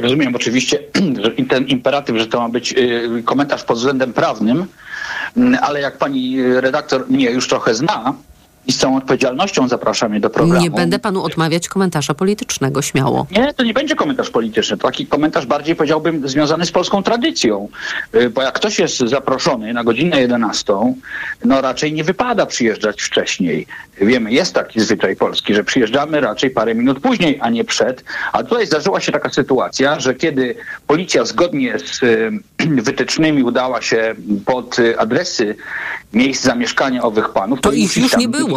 [0.00, 0.78] Rozumiem oczywiście
[1.50, 2.74] ten imperatyw, że to ma być
[3.24, 4.66] komentarz pod względem prawnym,
[5.60, 8.14] ale jak pani redaktor mnie już trochę zna,
[8.66, 10.62] i z całą odpowiedzialnością zapraszam mnie do programu.
[10.62, 13.26] Nie będę panu odmawiać komentarza politycznego, śmiało.
[13.30, 14.76] Nie, to nie będzie komentarz polityczny.
[14.76, 17.68] To taki komentarz bardziej powiedziałbym związany z polską tradycją.
[18.34, 20.72] Bo jak ktoś jest zaproszony na godzinę 11,
[21.44, 23.66] no raczej nie wypada przyjeżdżać wcześniej.
[24.00, 28.04] Wiemy, jest taki zwyczaj polski, że przyjeżdżamy raczej parę minut później, a nie przed.
[28.32, 30.54] A tutaj zdarzyła się taka sytuacja, że kiedy
[30.86, 32.00] policja zgodnie z
[32.88, 34.14] wytycznymi udała się
[34.46, 35.56] pod y, adresy
[36.12, 38.55] miejsc zamieszkania owych panów, To ich już nie było.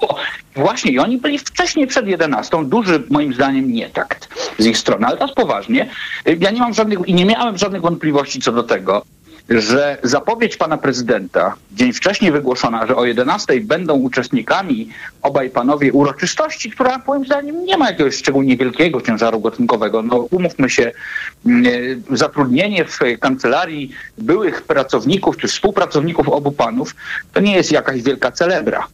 [0.00, 0.16] Było.
[0.56, 2.64] Właśnie, i oni byli wcześniej przed 11.
[2.64, 4.28] Duży, moim zdaniem, nietakt
[4.58, 5.06] z ich strony.
[5.06, 5.88] Ale teraz poważnie.
[6.40, 9.02] Ja nie mam żadnych i nie miałem żadnych wątpliwości co do tego,
[9.48, 14.88] że zapowiedź pana prezydenta, dzień wcześniej wygłoszona, że o 11 będą uczestnikami
[15.22, 20.02] obaj panowie uroczystości, która moim zdaniem nie ma jakiegoś szczególnie wielkiego ciężaru gatunkowego.
[20.02, 20.92] No umówmy się,
[21.46, 21.66] mm,
[22.10, 26.94] e, zatrudnienie w kancelarii byłych pracowników czy współpracowników obu panów
[27.32, 28.86] to nie jest jakaś wielka celebra.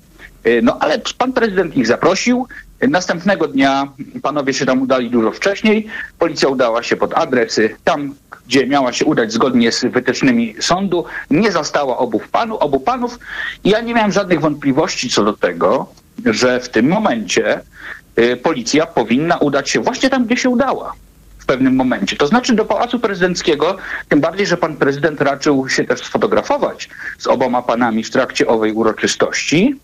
[0.45, 2.47] E, No ale pan prezydent ich zaprosił.
[2.89, 5.87] Następnego dnia panowie się tam udali dużo wcześniej.
[6.19, 8.15] Policja udała się pod adresy tam,
[8.47, 11.05] gdzie miała się udać zgodnie z wytycznymi sądu.
[11.31, 13.19] Nie zastała obu, panu, obu panów.
[13.65, 15.87] I ja nie miałem żadnych wątpliwości co do tego,
[16.25, 17.61] że w tym momencie
[18.19, 20.93] y, policja powinna udać się właśnie tam, gdzie się udała
[21.49, 22.17] pewnym momencie.
[22.17, 23.77] To znaczy do Pałacu Prezydenckiego,
[24.09, 28.73] tym bardziej, że pan prezydent raczył się też sfotografować z oboma panami w trakcie owej
[28.73, 29.77] uroczystości,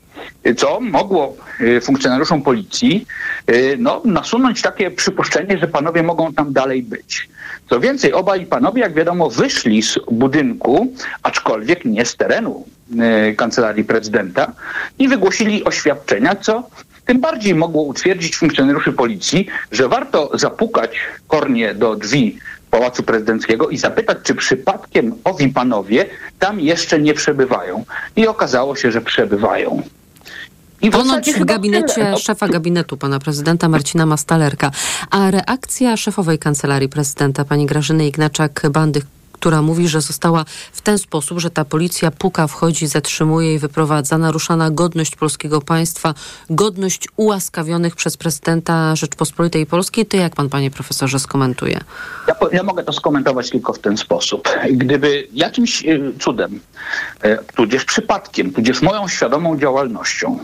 [0.56, 3.06] co mogło y, funkcjonariuszom policji
[3.50, 7.28] y, no, nasunąć takie przypuszczenie, że panowie mogą tam dalej być.
[7.70, 12.66] Co więcej, obaj panowie, jak wiadomo, wyszli z budynku, aczkolwiek nie z terenu
[13.30, 14.52] y, kancelarii prezydenta
[14.98, 16.68] i wygłosili oświadczenia, co
[17.06, 20.90] tym bardziej mogło utwierdzić funkcjonariuszy policji, że warto zapukać
[21.28, 22.38] kornie do drzwi
[22.70, 26.06] Pałacu Prezydenckiego i zapytać, czy przypadkiem owi panowie
[26.38, 27.84] tam jeszcze nie przebywają.
[28.16, 29.82] I okazało się, że przebywają.
[30.82, 34.70] I w Ponoć w gabinecie szefa gabinetu pana prezydenta Marcina Mastalerka.
[35.10, 39.00] A reakcja szefowej kancelarii prezydenta pani Grażyny Ignaczak-Bandy,
[39.44, 44.18] która mówi, że została w ten sposób, że ta policja puka, wchodzi, zatrzymuje i wyprowadza,
[44.18, 46.14] naruszana godność polskiego państwa,
[46.50, 50.06] godność ułaskawionych przez prezydenta Rzeczpospolitej Polskiej.
[50.06, 51.80] To jak pan, panie profesorze, skomentuje?
[52.28, 54.48] Ja, ja mogę to skomentować tylko w ten sposób.
[54.70, 56.60] Gdyby jakimś e, cudem,
[57.22, 60.38] e, tudzież przypadkiem, tudzież moją świadomą działalnością,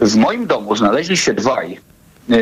[0.00, 1.80] w moim domu znaleźli się dwaj
[2.30, 2.36] e,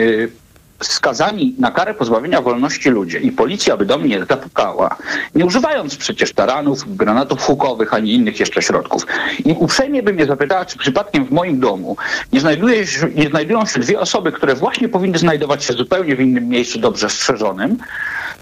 [0.83, 4.97] skazani na karę pozbawienia wolności ludzie i policja by do mnie zapukała,
[5.35, 9.07] nie używając przecież taranów, granatów hukowych, ani innych jeszcze środków.
[9.45, 11.97] I uprzejmie by mnie zapytała, czy przypadkiem w moim domu
[12.33, 16.21] nie, znajduje się, nie znajdują się dwie osoby, które właśnie powinny znajdować się zupełnie w
[16.21, 17.79] innym miejscu, dobrze strzeżonym,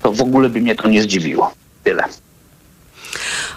[0.03, 1.55] to w ogóle by mnie to nie zdziwiło.
[1.85, 2.05] Tyle.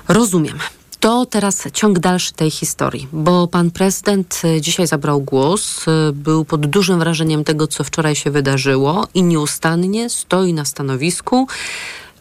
[0.07, 0.57] Rozumiem.
[0.99, 6.45] To teraz ciąg dalszy tej historii, bo pan prezydent y, dzisiaj zabrał głos, y, był
[6.45, 11.47] pod dużym wrażeniem tego, co wczoraj się wydarzyło i nieustannie stoi na stanowisku,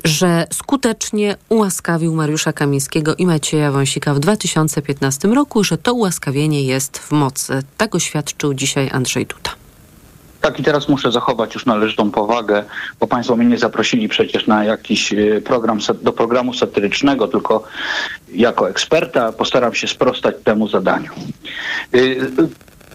[0.04, 6.98] że skutecznie ułaskawił Mariusza Kamińskiego i Macieja Wąsika w 2015 roku, że to ułaskawienie jest
[6.98, 7.62] w mocy.
[7.76, 9.65] Tak oświadczył dzisiaj Andrzej Duda.
[10.40, 12.64] Tak i teraz muszę zachować już należytą powagę,
[13.00, 17.64] bo Państwo mnie nie zaprosili przecież na jakiś e, program, do programu satyrycznego, tylko
[18.32, 21.12] jako eksperta postaram się sprostać temu zadaniu.
[21.94, 22.30] Y,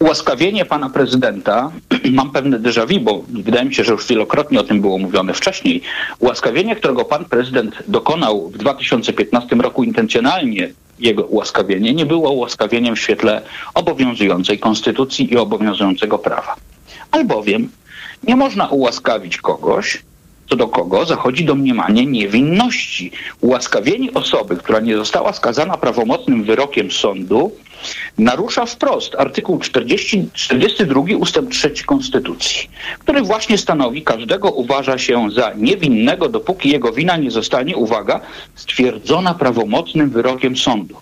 [0.02, 1.72] Ułaskawienie pana prezydenta,
[2.18, 5.34] mam pewne déjà vu, bo wydaje mi się, że już wielokrotnie o tym było mówione
[5.34, 5.82] wcześniej.
[6.20, 13.00] Ułaskawienie, którego pan prezydent dokonał w 2015 roku intencjonalnie, jego ułaskawienie, nie było ułaskawieniem w
[13.00, 13.42] świetle
[13.74, 16.56] obowiązującej konstytucji i obowiązującego prawa.
[17.12, 17.70] Albowiem
[18.24, 20.04] nie można ułaskawić kogoś,
[20.50, 23.12] co do kogo zachodzi domniemanie niewinności.
[23.42, 27.52] Ułaskawienie osoby, która nie została skazana prawomocnym wyrokiem sądu,
[28.18, 32.70] narusza wprost artykuł 40, 42 ustęp 3 Konstytucji,
[33.00, 38.20] który właśnie stanowi, każdego uważa się za niewinnego, dopóki jego wina nie zostanie, uwaga,
[38.56, 40.96] stwierdzona prawomocnym wyrokiem sądu.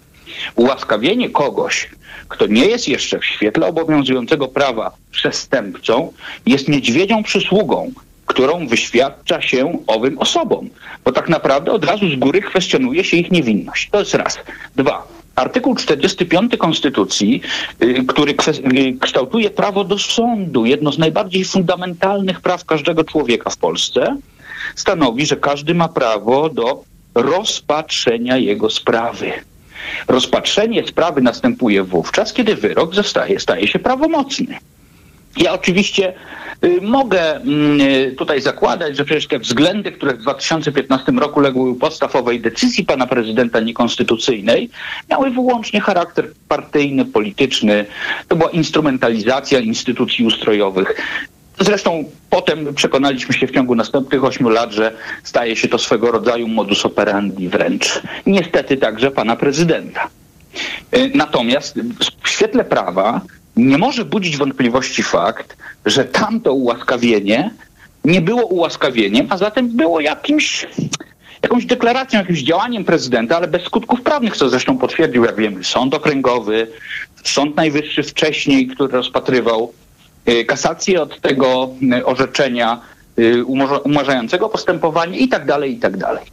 [0.55, 1.89] Ułaskawienie kogoś,
[2.27, 6.13] kto nie jest jeszcze w świetle obowiązującego prawa przestępcą,
[6.45, 7.91] jest niedźwiedzią przysługą,
[8.25, 10.69] którą wyświadcza się owym osobom.
[11.05, 13.89] Bo tak naprawdę od razu z góry kwestionuje się ich niewinność.
[13.91, 14.39] To jest raz.
[14.75, 15.07] Dwa.
[15.35, 17.41] Artykuł 45 Konstytucji,
[17.83, 18.35] y, który y,
[18.99, 24.17] kształtuje prawo do sądu, jedno z najbardziej fundamentalnych praw każdego człowieka w Polsce,
[24.75, 26.83] stanowi, że każdy ma prawo do
[27.15, 29.31] rozpatrzenia jego sprawy.
[30.07, 34.59] Rozpatrzenie sprawy następuje wówczas, kiedy wyrok zostaje, staje się prawomocny.
[35.37, 36.13] Ja oczywiście
[36.63, 41.69] y, mogę mm, y, tutaj zakładać, że przecież te względy, które w 2015 roku legły
[41.69, 44.69] u podstawowej decyzji pana prezydenta niekonstytucyjnej,
[45.09, 47.85] miały wyłącznie charakter partyjny, polityczny.
[48.27, 50.95] To była instrumentalizacja instytucji ustrojowych.
[51.59, 54.91] Zresztą potem przekonaliśmy się w ciągu następnych ośmiu lat, że
[55.23, 58.01] staje się to swego rodzaju modus operandi wręcz.
[58.25, 60.07] Niestety także pana prezydenta.
[60.97, 61.79] Y, Natomiast
[62.23, 63.21] w świetle prawa
[63.55, 67.51] nie może budzić wątpliwości fakt, że tamto ułaskawienie
[68.05, 70.67] nie było ułaskawieniem, a zatem było jakimś,
[71.43, 75.93] jakąś deklaracją, jakimś działaniem prezydenta, ale bez skutków prawnych, co zresztą potwierdził, jak wiemy, Sąd
[75.93, 76.67] Okręgowy,
[77.23, 79.73] Sąd Najwyższy wcześniej, który rozpatrywał
[80.47, 82.81] kasację od tego y, orzeczenia
[83.19, 83.45] y,
[83.83, 86.25] umarzającego postępowanie i tak dalej, i tak dalej.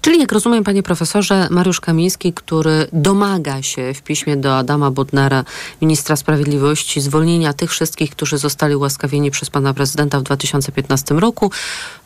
[0.00, 5.44] Czyli jak rozumiem, panie profesorze, Mariusz Kamiński, który domaga się w piśmie do Adama Bodnara,
[5.82, 11.50] ministra sprawiedliwości, zwolnienia tych wszystkich, którzy zostali ułaskawieni przez pana prezydenta w 2015 roku,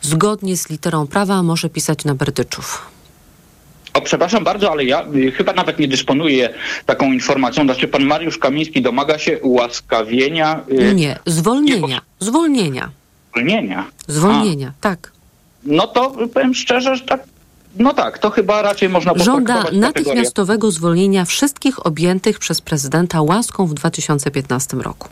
[0.01, 2.91] zgodnie z literą prawa może pisać na Berdyczów.
[3.93, 6.53] O, przepraszam bardzo, ale ja y, chyba nawet nie dysponuję
[6.85, 7.63] taką informacją.
[7.63, 10.59] Znaczy, pan Mariusz Kamiński domaga się ułaskawienia.
[10.71, 12.01] y, Nie, zwolnienia.
[12.19, 12.89] Zwolnienia.
[13.33, 13.85] Zwolnienia.
[14.07, 15.11] Zwolnienia, tak.
[15.63, 17.23] No to powiem szczerze, że tak.
[17.79, 23.21] No tak, to chyba raczej można Żąda potraktować kategorię- natychmiastowego zwolnienia wszystkich objętych przez prezydenta
[23.21, 25.07] łaską w 2015 roku.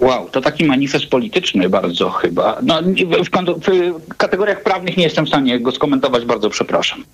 [0.00, 2.58] Wow, to taki manifest polityczny bardzo chyba.
[2.62, 3.26] No, w,
[3.64, 7.04] w, kategoriach prawnych nie jestem w stanie go skomentować, bardzo przepraszam.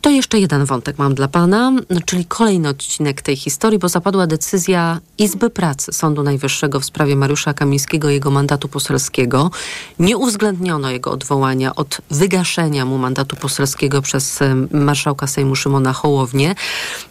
[0.00, 1.72] To jeszcze jeden wątek mam dla Pana,
[2.06, 7.54] czyli kolejny odcinek tej historii, bo zapadła decyzja Izby Pracy Sądu Najwyższego w sprawie Mariusza
[7.54, 9.50] Kamińskiego i jego mandatu poselskiego.
[9.98, 16.54] Nie uwzględniono jego odwołania od wygaszenia mu mandatu poselskiego przez marszałka Sejmu Szymona Hołownię.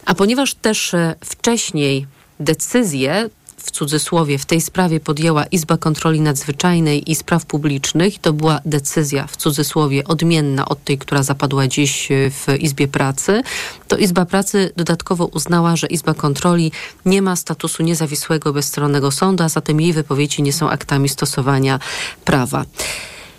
[0.06, 2.06] A ponieważ też e, wcześniej
[2.40, 3.30] decyzję
[3.64, 8.18] w cudzysłowie w tej sprawie podjęła Izba Kontroli Nadzwyczajnej i Spraw Publicznych.
[8.18, 13.42] To była decyzja w cudzysłowie odmienna od tej, która zapadła dziś e, w Izbie Pracy.
[13.88, 16.72] To Izba Pracy dodatkowo uznała, że Izba Kontroli
[17.06, 21.78] nie ma statusu niezawisłego bezstronnego sądu, a zatem jej wypowiedzi nie są aktami stosowania
[22.24, 22.64] prawa.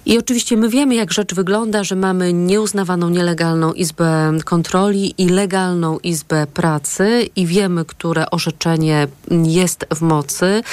[0.06, 6.00] I oczywiście my wiemy, jak rzecz wygląda, że mamy nieuznawaną nielegalną izbę kontroli i legalną
[6.00, 9.08] izbę pracy i wiemy, które orzeczenie
[9.44, 10.64] jest w mocy,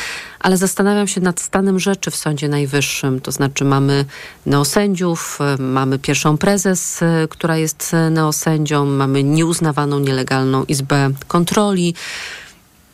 [0.40, 3.20] ale zastanawiam się nad stanem rzeczy w Sądzie Najwyższym.
[3.20, 4.04] To znaczy mamy
[4.46, 11.94] neosędziów, mamy pierwszą prezes, która jest neosędzią, mamy nieuznawaną nielegalną izbę kontroli.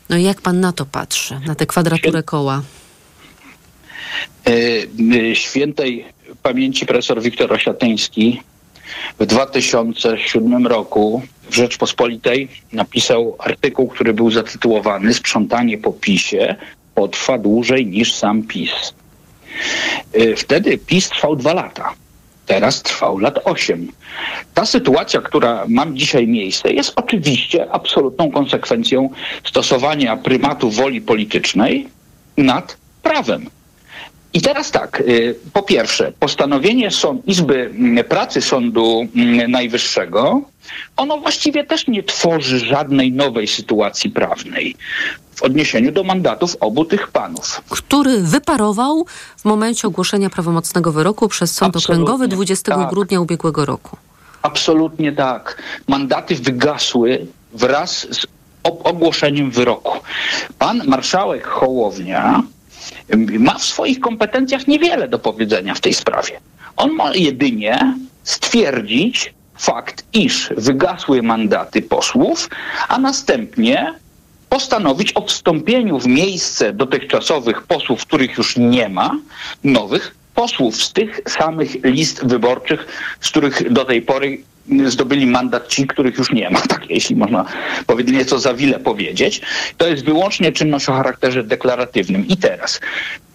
[0.09, 2.61] No i jak pan na to patrzy, na tę kwadraturę koła?
[4.45, 4.51] E,
[5.31, 8.41] e, Świętej pamięci profesor Wiktor Osiatyński
[9.19, 16.55] w 2007 roku w Rzeczpospolitej napisał artykuł, który był zatytułowany Sprzątanie po PiSie
[16.95, 18.93] potrwa dłużej niż sam PiS.
[20.13, 21.93] E, Wtedy PiS trwał dwa lata.
[22.45, 23.91] Teraz trwał lat osiem.
[24.53, 29.09] Ta sytuacja, która ma dzisiaj miejsce, jest oczywiście absolutną konsekwencją
[29.43, 31.87] stosowania prymatu woli politycznej
[32.37, 33.49] nad prawem.
[34.33, 40.41] I teraz tak, y, po pierwsze, postanowienie sąd, Izby mm, Pracy Sądu mm, Najwyższego,
[40.97, 44.75] ono właściwie też nie tworzy żadnej nowej sytuacji prawnej
[45.35, 47.61] w odniesieniu do mandatów obu tych panów.
[47.69, 49.05] który wyparował
[49.37, 52.89] w momencie ogłoszenia prawomocnego wyroku przez Sąd Absolutnie, Okręgowy 20 tak.
[52.89, 53.97] grudnia ubiegłego roku.
[54.41, 55.61] Absolutnie tak.
[55.87, 58.25] Mandaty wygasły wraz z
[58.63, 59.97] ogłoszeniem wyroku.
[60.57, 62.43] Pan marszałek Hołownia
[63.39, 66.39] ma w swoich kompetencjach niewiele do powiedzenia w tej sprawie.
[66.77, 72.49] On ma jedynie stwierdzić fakt, iż wygasły mandaty posłów,
[72.87, 73.93] a następnie
[74.49, 79.15] postanowić o wstąpieniu w miejsce dotychczasowych posłów, których już nie ma,
[79.63, 82.87] nowych posłów z tych samych list wyborczych,
[83.21, 84.41] z których do tej pory
[84.85, 87.45] zdobyli mandat ci, których już nie ma, tak jeśli można
[87.87, 89.41] powiedzieć nieco za wiele powiedzieć.
[89.77, 92.27] To jest wyłącznie czynność o charakterze deklaratywnym.
[92.27, 92.79] I teraz,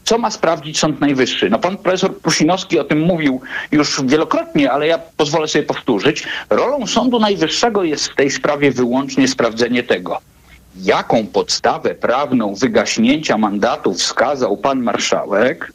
[0.05, 1.51] co ma sprawdzić Sąd Najwyższy?
[1.51, 3.41] No pan profesor Prusinowski o tym mówił
[3.73, 6.27] już wielokrotnie, ale ja pozwolę sobie powtórzyć.
[6.51, 10.21] Rolą Sądu Najwyższego jest w tej sprawie wyłącznie sprawdzenie tego,
[10.77, 15.73] jaką podstawę prawną wygaśnięcia mandatu wskazał pan marszałek,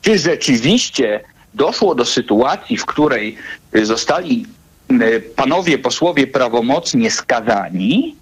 [0.00, 1.20] czy rzeczywiście
[1.54, 3.36] doszło do sytuacji, w której
[3.76, 4.46] y, zostali
[5.36, 8.16] panowie posłowie prawomocnie skazani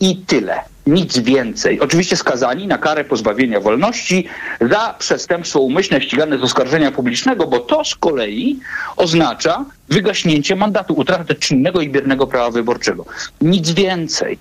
[0.00, 0.60] i tyle.
[0.86, 1.80] Nic więcej.
[1.80, 4.26] Oczywiście skazani na karę pozbawienia wolności
[4.60, 8.58] za przestępstwo umyślne ścigane z oskarżenia publicznego, bo to z kolei
[8.96, 13.04] oznacza wygaśnięcie mandatu, utratę czynnego i biernego prawa wyborczego.
[13.40, 14.38] Nic więcej.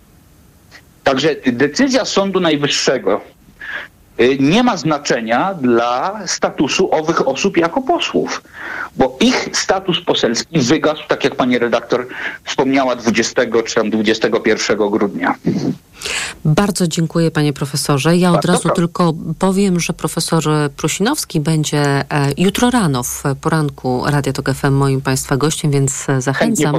[1.04, 3.41] Także decyzja Sądu Najwyższego y,
[4.40, 8.42] nie ma znaczenia dla statusu owych osób jako posłów,
[8.96, 12.08] bo ich status poselski wygasł, tak jak pani redaktor
[12.44, 15.36] wspomniała, 20 czy tam 21 grudnia.
[16.46, 18.18] Bardzo dziękuję panie profesorze.
[18.18, 20.44] Ja od razu tylko powiem, że profesor
[20.78, 22.06] Prusinowski będzie e,
[22.38, 26.76] jutro rano w poranku Radia Tok FM moim państwa gościem, więc e, zachęcam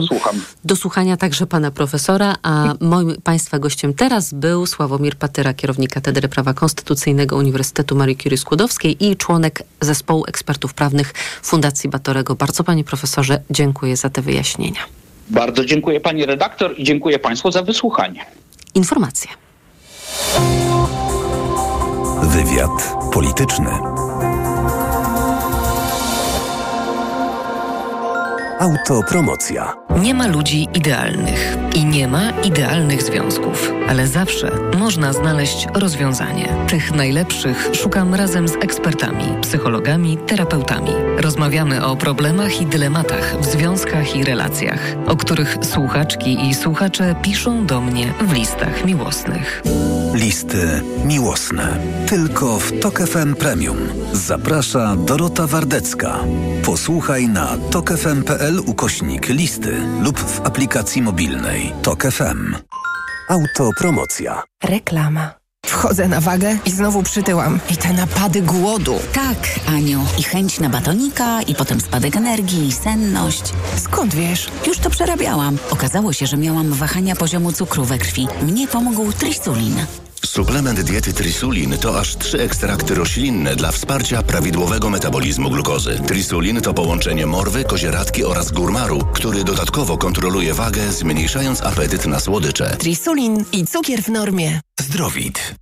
[0.65, 6.29] do słuchania także pana profesora, a moim państwa gościem teraz był Sławomir Patyra, kierownik Katedry
[6.29, 11.13] Prawa Konstytucyjnego Uniwersytetu Marii Curie Skłodowskiej i członek zespołu ekspertów prawnych
[11.43, 12.35] Fundacji Batorego.
[12.35, 14.81] Bardzo panie profesorze dziękuję za te wyjaśnienia.
[15.31, 18.27] Bardzo dziękuję pani redaktor i dziękuję państwu za wysłuchanie.
[18.75, 19.31] Informacje.
[22.23, 23.92] Wywiad polityczny.
[28.63, 29.73] Autopromocja.
[30.03, 36.49] Nie ma ludzi idealnych i nie ma idealnych związków, ale zawsze można znaleźć rozwiązanie.
[36.69, 40.91] Tych najlepszych szukam razem z ekspertami, psychologami, terapeutami.
[41.17, 47.67] Rozmawiamy o problemach i dylematach w związkach i relacjach, o których słuchaczki i słuchacze piszą
[47.67, 49.63] do mnie w listach miłosnych.
[50.15, 51.79] Listy miłosne.
[52.09, 53.79] Tylko w Tok FM Premium.
[54.13, 56.19] Zaprasza Dorota Wardecka.
[56.65, 62.55] Posłuchaj na tokefm.pl ukośnik listy lub w aplikacji mobilnej Tok FM.
[63.29, 64.43] Autopromocja.
[64.65, 65.42] Reklama.
[65.73, 67.61] Wchodzę na wagę i znowu przytyłam.
[67.71, 68.99] I te napady głodu.
[69.13, 70.05] Tak, Aniu.
[70.19, 73.43] I chęć na batonika, i potem spadek energii, i senność.
[73.77, 74.49] Skąd wiesz?
[74.67, 75.59] Już to przerabiałam.
[75.71, 78.29] Okazało się, że miałam wahania poziomu cukru we krwi.
[78.43, 79.77] Mnie pomógł trisulin.
[80.27, 86.01] Suplement diety Trisulin to aż trzy ekstrakty roślinne dla wsparcia prawidłowego metabolizmu glukozy.
[86.07, 92.77] Trisulin to połączenie morwy, kozieradki oraz górmaru, który dodatkowo kontroluje wagę, zmniejszając apetyt na słodycze.
[92.79, 94.61] Trisulin i cukier w normie.
[94.81, 95.62] Zdrowit.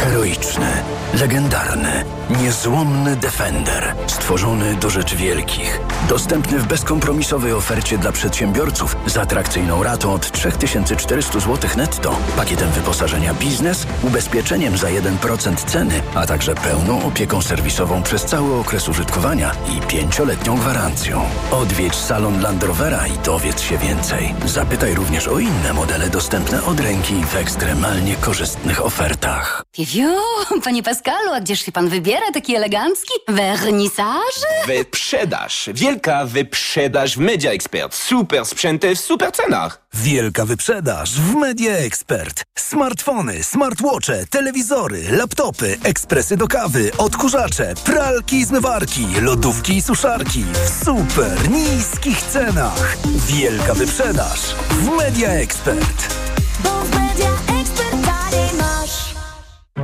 [0.00, 0.82] Heroiczny,
[1.20, 2.04] legendarny,
[2.42, 3.94] niezłomny Defender.
[4.06, 5.80] Stworzony do rzeczy wielkich.
[6.08, 13.34] Dostępny w bezkompromisowej ofercie dla przedsiębiorców z atrakcyjną ratą od 3400 zł netto, pakietem wyposażenia
[13.34, 19.80] biznes, ubezpieczeniem za 1% ceny, a także pełną opieką serwisową przez cały okres użytkowania i
[19.80, 21.22] pięcioletnią gwarancją.
[21.50, 24.34] Odwiedź salon Land Rovera i dowiedz się więcej.
[24.46, 29.62] Zapytaj również o inne modele dostępne od ręki w ekstremalnie korzystnych ofertach.
[30.00, 33.12] Fiu, panie Pascalu, a gdzież się pan wybiera taki elegancki?
[33.28, 34.34] Wernisaż?
[34.66, 35.68] Wyprzedaż.
[35.74, 37.94] Wielka wyprzedaż w Media Expert.
[37.94, 39.82] Super sprzęty w super cenach.
[39.94, 42.42] Wielka wyprzedaż w Media Expert.
[42.58, 50.84] Smartfony, smartwatche, telewizory, laptopy, ekspresy do kawy, odkurzacze, pralki i zmywarki, lodówki i suszarki w
[50.84, 52.96] super niskich cenach.
[53.26, 54.40] Wielka wyprzedaż
[54.70, 56.20] w Media Expert.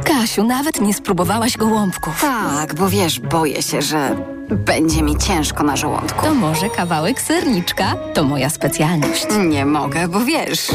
[0.07, 2.21] Kasiu, nawet nie spróbowałaś gołąbków.
[2.21, 4.17] Tak, bo wiesz, boję się, że
[4.51, 6.27] będzie mi ciężko na żołądku.
[6.27, 7.97] To może kawałek serniczka?
[8.15, 9.27] To moja specjalność.
[9.49, 10.69] Nie mogę, bo wiesz,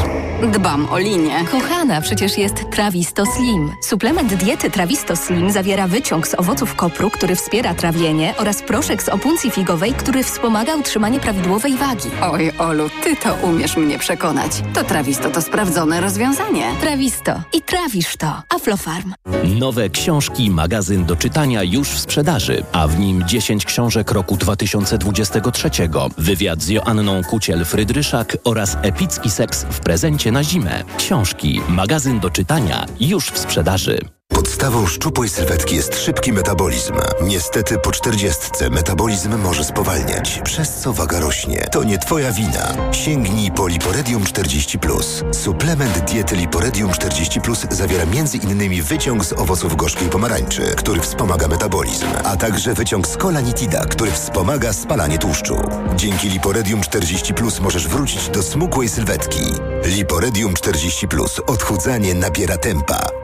[0.52, 1.44] dbam o linię.
[1.52, 3.70] Kochana, przecież jest Trawisto Slim.
[3.82, 9.08] Suplement diety Trawisto Slim zawiera wyciąg z owoców kopru, który wspiera trawienie oraz proszek z
[9.08, 12.08] opuncji figowej, który wspomaga utrzymanie prawidłowej wagi.
[12.22, 14.52] Oj, Olu, ty to umiesz mnie przekonać.
[14.74, 16.64] To Trawisto to sprawdzone rozwiązanie.
[16.80, 17.40] Trawisto.
[17.52, 18.42] I trawisz to.
[18.56, 19.14] Aflofarm.
[19.58, 25.70] Nowe książki, magazyn do czytania już w sprzedaży, a w nim 10 książek roku 2023,
[26.18, 30.84] wywiad z Joanną Kuciel-Frydryszak oraz epicki seks w prezencie na zimę.
[30.98, 33.98] Książki, magazyn do czytania już w sprzedaży.
[34.34, 36.94] Podstawą szczupłej sylwetki jest szybki metabolizm.
[37.22, 41.68] Niestety po czterdziestce metabolizm może spowalniać, przez co waga rośnie.
[41.72, 42.92] To nie twoja wina.
[42.92, 45.34] Sięgnij po Liporedium 40+.
[45.34, 48.82] Suplement diety Liporedium 40+, zawiera m.in.
[48.82, 54.72] wyciąg z owoców gorzkiej pomarańczy, który wspomaga metabolizm, a także wyciąg z kolanitida, który wspomaga
[54.72, 55.56] spalanie tłuszczu.
[55.96, 59.42] Dzięki Liporedium 40+, możesz wrócić do smukłej sylwetki.
[59.84, 61.40] Liporedium 40+.
[61.46, 63.21] Odchudzanie nabiera tempa.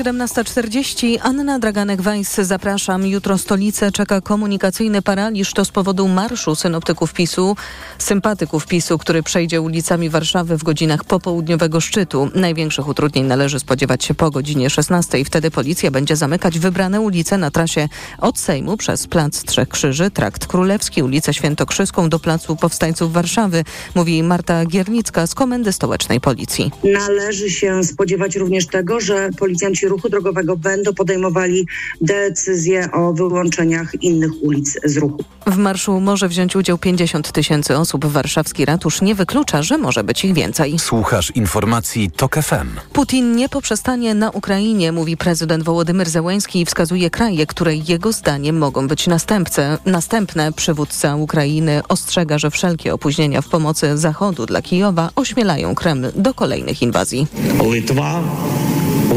[0.00, 1.18] Minęła 17.40.
[1.22, 3.06] Anna Draganek-Weiss, zapraszam.
[3.06, 5.52] Jutro stolicę czeka komunikacyjny paraliż.
[5.52, 7.56] To z powodu marszu synoptyków PiSu,
[7.98, 12.30] sympatyków PiSu, który przejdzie ulicami Warszawy w godzinach popołudniowego szczytu.
[12.34, 15.24] Największych utrudnień należy spodziewać się po godzinie 16.
[15.24, 17.88] Wtedy policja będzie zamykać wybrane ulice na trasie
[18.18, 23.64] od Sejmu przez Plac Trzech Krzyży, Trakt Królewski, ulicę Świętokrzyską do Placu Powstańców Warszawy,
[23.94, 26.70] mówi Marta Giernicka z Komendy Stołecznej Policji.
[26.84, 31.66] Należy się spodziewać również tego, że policjanci Ruchu Drogowego będą podejmowali
[32.00, 35.24] decyzje o wyłączeniach innych ulic z ruchu.
[35.46, 38.06] W marszu może wziąć udział 50 tysięcy osób.
[38.06, 40.78] Warszawski ratusz nie wyklucza, że może być ich więcej.
[40.78, 42.68] Słuchasz informacji TOK FM.
[42.92, 48.58] Putin nie poprzestanie na Ukrainie, mówi prezydent Wołodymyr Zełenski i wskazuje kraje, które jego zdaniem
[48.58, 49.78] mogą być następce.
[49.86, 50.52] następne.
[50.52, 56.82] Przywódca Ukrainy ostrzega, że wszelkie opóźnienia w pomocy Zachodu dla Kijowa ośmielają Kreml do kolejnych
[56.82, 57.26] inwazji.
[57.72, 58.22] Litwa,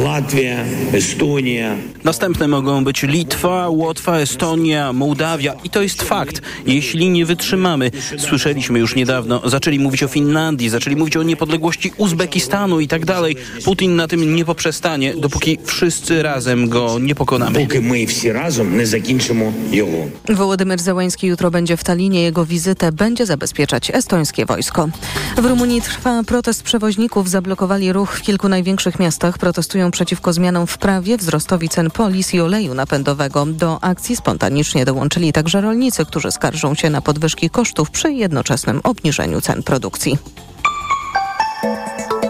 [0.04, 1.76] Latvia, Estonia.
[2.04, 5.54] Następne mogą być Litwa, Łotwa, Estonia, Mołdawia.
[5.64, 6.42] I to jest fakt.
[6.66, 12.80] Jeśli nie wytrzymamy, słyszeliśmy już niedawno, zaczęli mówić o Finlandii, zaczęli mówić o niepodległości Uzbekistanu
[12.80, 13.36] i tak dalej.
[13.66, 17.60] Putin na tym nie poprzestanie, dopóki wszyscy razem go nie pokonamy.
[17.60, 19.98] Póki my wszyscy razem nie zakończymy jego.
[20.30, 22.22] Wołodymyr Zełański jutro będzie w Talinie.
[22.22, 24.90] Jego wizytę będzie zabezpieczać estońskie wojsko.
[25.38, 27.30] W Rumunii trwa protest przewoźników.
[27.30, 29.38] Zablokowali ruch w kilku największych miastach.
[29.38, 33.46] Protestują przeciwko zmianom w prawie, wzrostowi cen polis i oleju napędowego.
[33.46, 39.42] Do akcji spontanicznie dołączyli także rolnicy, którzy skarżą się na podwyżki kosztów przy jednoczesnym obniżeniu
[39.42, 40.18] cen produkcji.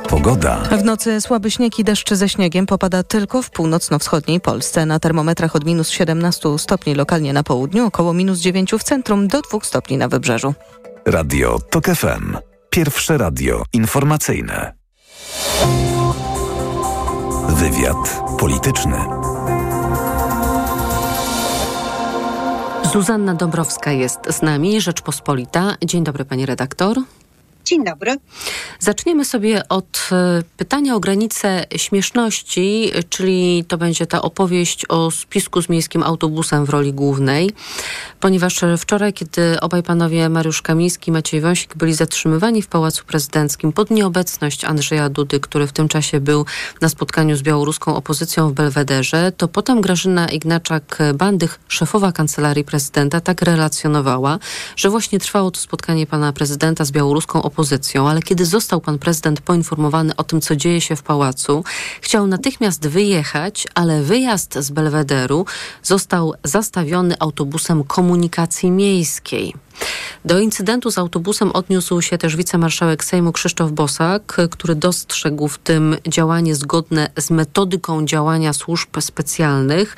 [0.10, 0.56] Pogoda.
[0.58, 4.86] W nocy słaby śnieg i deszcz ze śniegiem popada tylko w północno-wschodniej Polsce.
[4.86, 9.42] Na termometrach od minus 17 stopni lokalnie na południu, około minus 9 w centrum, do
[9.42, 10.54] 2 stopni na wybrzeżu.
[11.06, 12.38] Radio TOK FM.
[12.70, 14.74] Pierwsze radio informacyjne.
[17.50, 18.98] Wywiad polityczny.
[22.94, 25.76] Zuzanna Dąbrowska jest z nami, Rzeczpospolita.
[25.86, 26.98] Dzień dobry, pani redaktor.
[27.66, 28.18] Dzień dobry.
[28.80, 35.62] Zaczniemy sobie od e, pytania o granicę śmieszności, czyli to będzie ta opowieść o spisku
[35.62, 37.52] z miejskim autobusem w roli głównej,
[38.20, 43.74] ponieważ wczoraj, kiedy obaj panowie Mariusz Kamiński i Maciej Wąsik byli zatrzymywani w Pałacu Prezydenckim
[43.74, 46.46] pod nieobecność Andrzeja Dudy, który w tym czasie był
[46.82, 53.42] na spotkaniu z białoruską opozycją w Belwederze, to potem Grażyna Ignaczak-Bandych, szefowa Kancelarii Prezydenta, tak
[53.42, 54.40] relacjonowała,
[54.76, 57.55] że właśnie trwało to spotkanie pana prezydenta z białoruską opozycją,
[58.08, 61.64] ale kiedy został pan prezydent poinformowany o tym, co dzieje się w pałacu,
[62.02, 65.46] chciał natychmiast wyjechać, ale wyjazd z Belwederu
[65.84, 69.54] został zastawiony autobusem komunikacji miejskiej.
[70.26, 75.96] Do incydentu z autobusem odniósł się też wicemarszałek Sejmu Krzysztof Bosak, który dostrzegł w tym
[76.08, 79.96] działanie zgodne z metodyką działania służb specjalnych.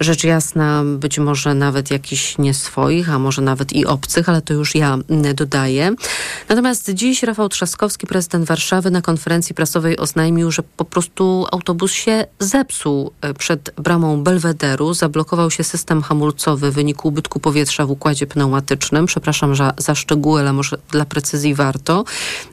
[0.00, 4.54] Rzecz jasna, być może nawet jakichś nie swoich, a może nawet i obcych, ale to
[4.54, 4.98] już ja
[5.34, 5.94] dodaję.
[6.48, 12.26] Natomiast dziś Rafał Trzaskowski, prezydent Warszawy, na konferencji prasowej oznajmił, że po prostu autobus się
[12.38, 14.94] zepsuł przed bramą Belwederu.
[14.94, 19.06] Zablokował się system hamulcowy w wyniku ubytku powietrza w układzie pneumatycznym.
[19.06, 22.04] Przepraszam za, za szczegóły, ale może dla precyzji warto.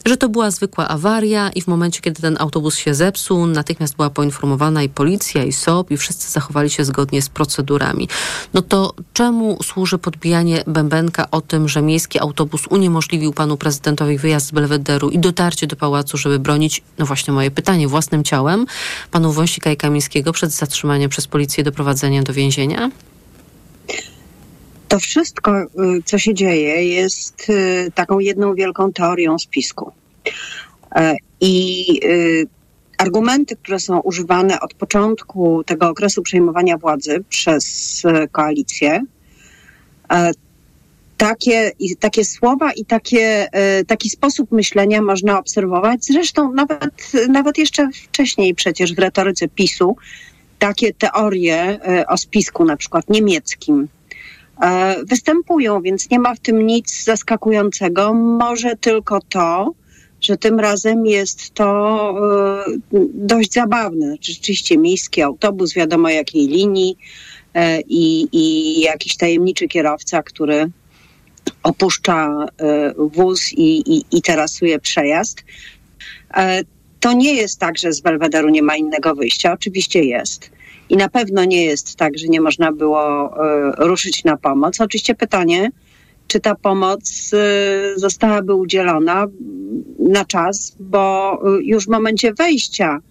[0.06, 4.10] Że to była zwykła awaria i w momencie, kiedy ten autobus się zepsuł, natychmiast była
[4.10, 8.08] poinformowana i policja, i SOP, i wszyscy zachowali się zgodnie z procedurami.
[8.54, 14.48] No to czemu służy podbijanie bębenka o tym, że miejski autobus uniemożliwił panu prezydentowi wyjazd
[14.48, 18.66] z Belwederu i dotarcie do pałacu, żeby bronić, no właśnie moje pytanie, własnym ciałem
[19.12, 22.92] panu Wąsika i Kamińskiego przed zatrzymaniem przez policję i doprowadzeniem do więzienia?
[24.88, 25.68] To wszystko, y,
[26.06, 29.92] co się dzieje, jest y, taką jedną wielką teorią spisku.
[30.96, 32.48] E, I y,
[33.00, 39.02] argumenty, które są używane od początku tego okresu przejmowania władzy przez koalicję,
[40.12, 40.32] e,
[41.18, 46.06] takie, takie słowa i takie, e, taki sposób myślenia można obserwować.
[46.06, 49.96] Zresztą nawet, nawet jeszcze wcześniej przecież w retoryce PiSu
[50.60, 53.88] takie teorie o spisku, na przykład niemieckim,
[55.10, 58.14] występują, więc nie ma w tym nic zaskakującego.
[58.14, 59.74] Może tylko to,
[60.22, 62.16] że tym razem jest to
[63.14, 64.16] dość zabawne.
[64.22, 66.98] Rzeczywiście miejski autobus, wiadomo jakiej linii
[67.88, 70.70] i, i jakiś tajemniczy kierowca, który
[71.64, 72.46] opuszcza
[72.98, 75.44] wóz i, i, i terasuje przejazd.
[77.00, 79.54] To nie jest tak, że z Belwederu nie ma innego wyjścia.
[79.54, 80.52] Oczywiście jest.
[80.90, 83.34] I na pewno nie jest tak, że nie można było
[83.78, 84.82] ruszyć na pomoc.
[84.82, 85.72] Oczywiście pytanie,
[86.30, 87.32] czy ta pomoc
[87.96, 89.28] zostałaby udzielona
[90.00, 93.02] na czas, bo już w momencie wejścia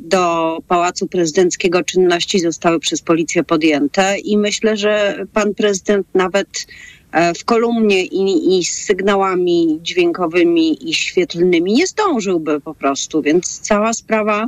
[0.00, 6.66] do Pałacu Prezydenckiego czynności zostały przez policję podjęte i myślę, że pan prezydent nawet
[7.38, 13.92] w kolumnie i, i, z sygnałami dźwiękowymi i świetlnymi nie zdążyłby po prostu, więc cała
[13.92, 14.46] sprawa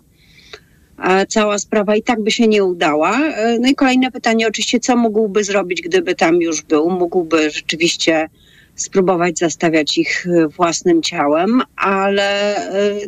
[1.28, 3.20] cała sprawa i tak by się nie udała.
[3.60, 6.90] No i kolejne pytanie oczywiście, co mógłby zrobić, gdyby tam już był?
[6.90, 8.28] Mógłby rzeczywiście
[8.74, 10.26] spróbować zastawiać ich
[10.56, 12.56] własnym ciałem, ale,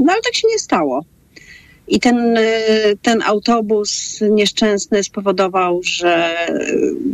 [0.00, 1.04] no ale tak się nie stało.
[1.88, 2.38] I ten,
[3.02, 6.36] ten autobus nieszczęsny spowodował, że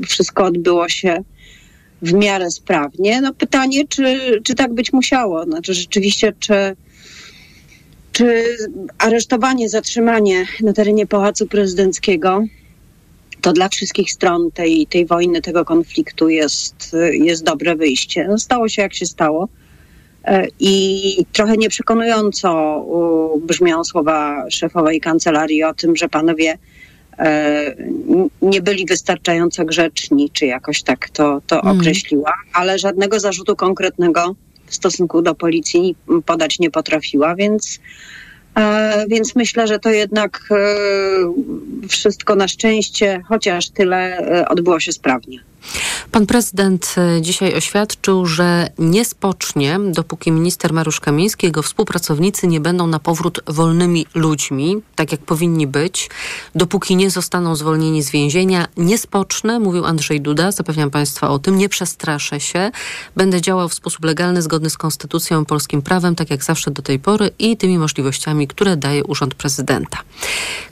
[0.09, 1.25] wszystko odbyło się
[2.03, 3.21] w miarę sprawnie.
[3.21, 5.45] No pytanie, czy, czy tak być musiało?
[5.45, 6.77] Znaczy rzeczywiście, czy,
[8.13, 8.45] czy
[8.99, 12.45] aresztowanie, zatrzymanie na terenie Pałacu Prezydenckiego
[13.41, 18.27] to dla wszystkich stron tej, tej wojny, tego konfliktu jest, jest dobre wyjście.
[18.29, 19.49] No, stało się jak się stało.
[20.25, 22.85] E, I trochę nieprzekonująco
[23.41, 26.59] brzmią słowa szefowej kancelarii o tym, że panowie
[27.19, 27.75] e,
[28.43, 31.79] nie byli wystarczająco grzeczni, czy jakoś tak to, to Mm.
[31.79, 34.35] określiła, ale żadnego zarzutu konkretnego
[34.73, 35.97] w stosunku do policji
[36.27, 37.79] podać nie potrafiła, więc,
[38.55, 40.57] e, więc myślę, że to jednak e,
[41.89, 45.52] wszystko na szczęście, chociaż tyle, e, odbyło się sprawnie.
[46.11, 52.61] Pan prezydent e, dzisiaj oświadczył, że nie spocznie, dopóki minister Mariusz Kamiński jego współpracownicy nie
[52.61, 56.11] będą na powrót wolnymi ludźmi, tak jak powinni być,
[56.55, 58.67] dopóki nie zostaną zwolnieni z więzienia.
[58.77, 62.71] Nie spocznę, mówił Andrzej Duda, zapewniam Państwa o tym, nie przestraszę się.
[63.17, 66.99] Będę działał w sposób legalny, zgodny z konstytucją polskim prawem, tak jak zawsze do tej
[66.99, 69.99] pory i tymi możliwościami, które daje Urząd Prezydenta.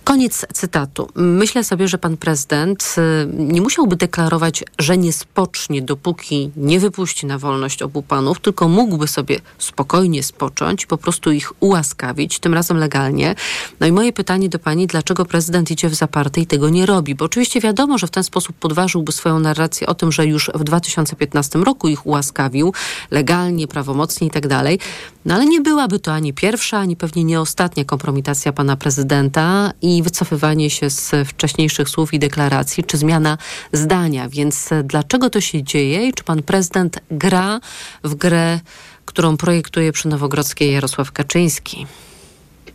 [0.05, 1.09] Koniec cytatu.
[1.14, 7.26] Myślę sobie, że pan prezydent y, nie musiałby deklarować, że nie spocznie, dopóki nie wypuści
[7.26, 12.76] na wolność obu panów, tylko mógłby sobie spokojnie spocząć, po prostu ich ułaskawić, tym razem
[12.76, 13.35] legalnie.
[13.81, 17.14] No i moje pytanie do pani, dlaczego prezydent idzie w zaparte i tego nie robi?
[17.14, 20.64] Bo oczywiście wiadomo, że w ten sposób podważyłby swoją narrację o tym, że już w
[20.64, 22.72] 2015 roku ich ułaskawił
[23.11, 24.78] legalnie, prawomocnie i tak dalej.
[25.24, 30.02] No ale nie byłaby to ani pierwsza, ani pewnie nie ostatnia kompromitacja pana prezydenta i
[30.02, 33.38] wycofywanie się z wcześniejszych słów i deklaracji, czy zmiana
[33.72, 34.28] zdania.
[34.28, 37.60] Więc e, dlaczego to się dzieje i czy pan prezydent gra
[38.04, 38.60] w grę,
[39.04, 41.86] którą projektuje przy Nowogrodzkiej Jarosław Kaczyński?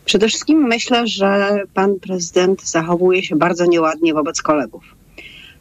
[0.04, 4.84] Przede wszystkim myślę, że pan prezydent zachowuje się bardzo nieładnie wobec kolegów.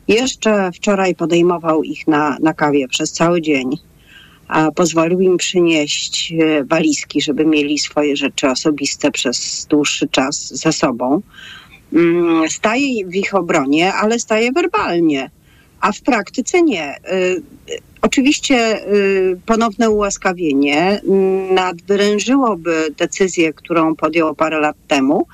[0.08, 3.78] Jeszcze wczoraj podejmował ich na, na kawie przez cały dzień,
[4.48, 10.74] a pozwolił im przynieść e, walizki, żeby mieli swoje rzeczy osobiste przez dłuższy czas ze
[10.74, 11.22] sobą.
[11.94, 15.30] Mm, Staje w ich obronie, ale staje werbalnie,
[15.82, 16.96] a w praktyce nie.
[17.12, 17.42] Y,
[18.06, 21.02] Oczywiście y, ponowne ułaskawienie
[21.52, 25.28] nadwyrężyłoby decyzję, którą podjął parę lat temu,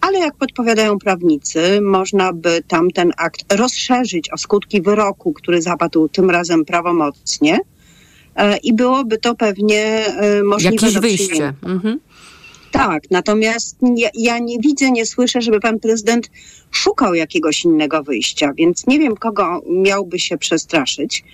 [0.00, 6.30] ale jak podpowiadają prawnicy, można by tamten akt rozszerzyć o skutki wyroku, który zapadł tym
[6.30, 7.75] razem prawomocnie e,
[8.62, 11.52] i byłoby to pewnie e, możliwe Jakieś do wyjście.
[11.62, 12.00] Mhm.
[12.70, 16.30] Tak, natomiast ja, ja nie widzę, nie słyszę, żeby pan prezydent
[16.70, 21.24] szukał jakiegoś innego wyjścia, więc nie wiem, kogo miałby się przestraszyć,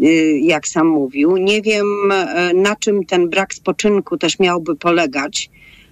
[0.00, 1.36] y, jak sam mówił.
[1.36, 5.50] Nie wiem, e, na czym ten brak spoczynku też miałby polegać.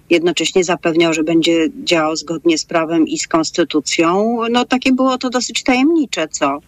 [0.09, 4.37] Jednocześnie zapewniał, że będzie działał zgodnie z prawem i z konstytucją.
[4.51, 6.59] No takie było to dosyć tajemnicze, co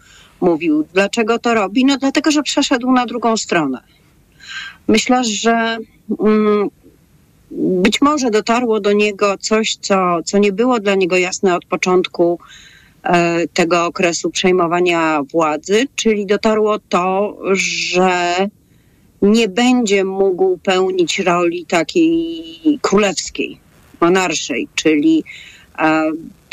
[0.41, 0.85] mówił.
[0.93, 1.85] Dlaczego to robi?
[1.85, 3.81] No dlatego, że przeszedł na drugą stronę.
[4.87, 5.77] Myślę, że
[6.19, 6.69] mm,
[7.51, 12.39] być może dotarło do niego coś, co, co nie było dla niego jasne od początku
[13.03, 18.35] e, tego okresu przejmowania władzy, czyli dotarło to, że
[19.21, 23.57] nie będzie mógł pełnić roli takiej królewskiej,
[24.01, 25.23] monarszej, czyli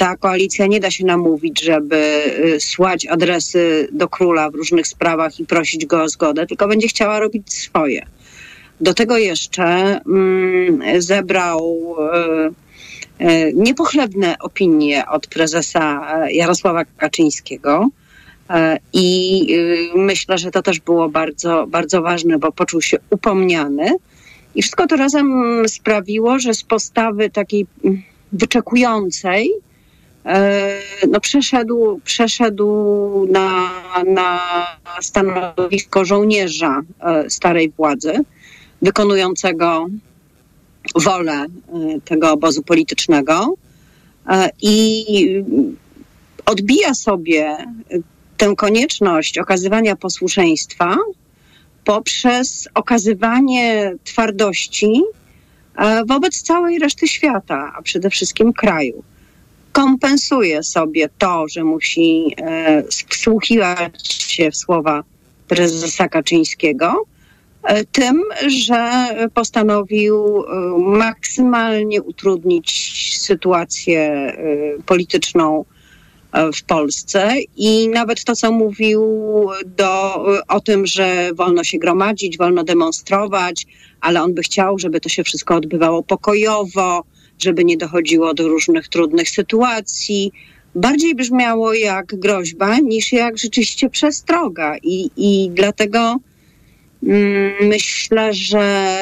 [0.01, 5.41] ta koalicja nie da się namówić, żeby e, słać adresy do króla w różnych sprawach
[5.41, 8.07] i prosić go o zgodę, tylko będzie chciała robić swoje.
[8.81, 9.65] Do tego jeszcze
[10.07, 12.51] mm, zebrał e,
[13.19, 17.89] e, niepochlebne opinie od prezesa Jarosława Kaczyńskiego.
[18.93, 19.47] I
[19.95, 23.97] y, myślę, że to też było bardzo, bardzo ważne, bo poczuł się upomniany.
[24.55, 25.33] I wszystko to razem
[25.69, 28.03] sprawiło, że z postawy takiej mm,
[28.33, 29.53] wyczekującej
[30.25, 30.79] e,
[31.09, 32.69] no przeszedł, przeszedł
[33.31, 33.71] na,
[34.07, 34.41] na
[35.01, 38.13] stanowisko żołnierza e, starej władzy
[38.83, 39.87] wykonującego
[40.95, 43.55] wolę y, tego obozu politycznego
[44.29, 45.05] e, i
[46.47, 47.57] odbija sobie
[48.37, 50.97] tę konieczność okazywania posłuszeństwa
[51.85, 55.20] poprzez okazywanie twardości e,
[56.07, 59.03] wobec całej reszty świata, a przede wszystkim kraju.
[59.73, 65.05] Kompensuje sobie to, że musi e, wsłuchiwać się w słowa
[65.49, 67.05] prezesa Kaczyńskiego,
[67.63, 72.71] e, tym, że postanowił e, maksymalnie utrudnić
[73.21, 74.35] sytuację e,
[74.87, 75.80] polityczną e,
[76.55, 79.03] w Polsce i nawet to, co mówił
[79.67, 83.67] do, o tym, że wolno się gromadzić, wolno demonstrować,
[84.01, 87.05] ale on by chciał, żeby to się wszystko odbywało pokojowo,
[87.39, 90.33] żeby nie dochodziło do różnych trudnych sytuacji.
[90.75, 94.77] Bardziej brzmiało jak groźba niż jak rzeczywiście przestroga.
[94.83, 96.17] I, i dlatego
[97.03, 98.97] mm, myślę, że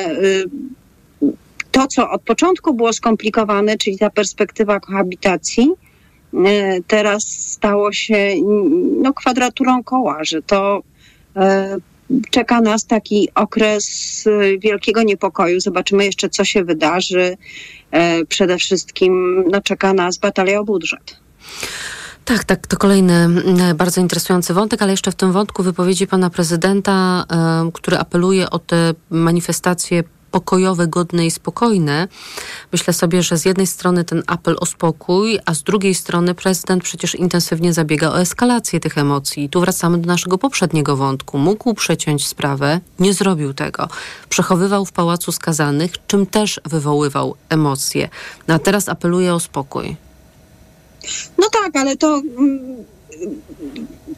[1.23, 1.29] y,
[1.71, 5.69] to, co od początku było skomplikowane, czyli ta perspektywa kohabitacji,
[6.87, 8.35] teraz stało się
[9.03, 10.83] no, kwadraturą koła, że to
[11.37, 11.41] y,
[12.31, 15.61] czeka nas taki okres y, wielkiego niepokoju.
[15.61, 17.37] Zobaczymy jeszcze, co się wydarzy.
[17.91, 21.17] E, Przede wszystkim no, czeka nas batalia o budżet.
[22.25, 23.29] Tak, tak, to kolejny
[23.75, 28.59] bardzo interesujący wątek, ale jeszcze w tym wątku wypowiedzi pana prezydenta, e, który apeluje o
[28.59, 32.09] te manifestacje pokojowe, godne i spokojne.
[32.73, 36.83] Myślę sobie, że z jednej strony ten apel o spokój, a z drugiej strony prezydent
[36.83, 39.45] przecież intensywnie zabiega o eskalację tych emocji.
[39.45, 41.39] I tu wracamy do naszego poprzedniego wątku.
[41.39, 43.89] Mógł przeciąć sprawę, nie zrobił tego.
[44.29, 48.09] Przechowywał w pałacu skazanych, czym też wywoływał emocje.
[48.49, 49.97] No a teraz apeluje o spokój.
[51.39, 52.85] No tak, ale to mm,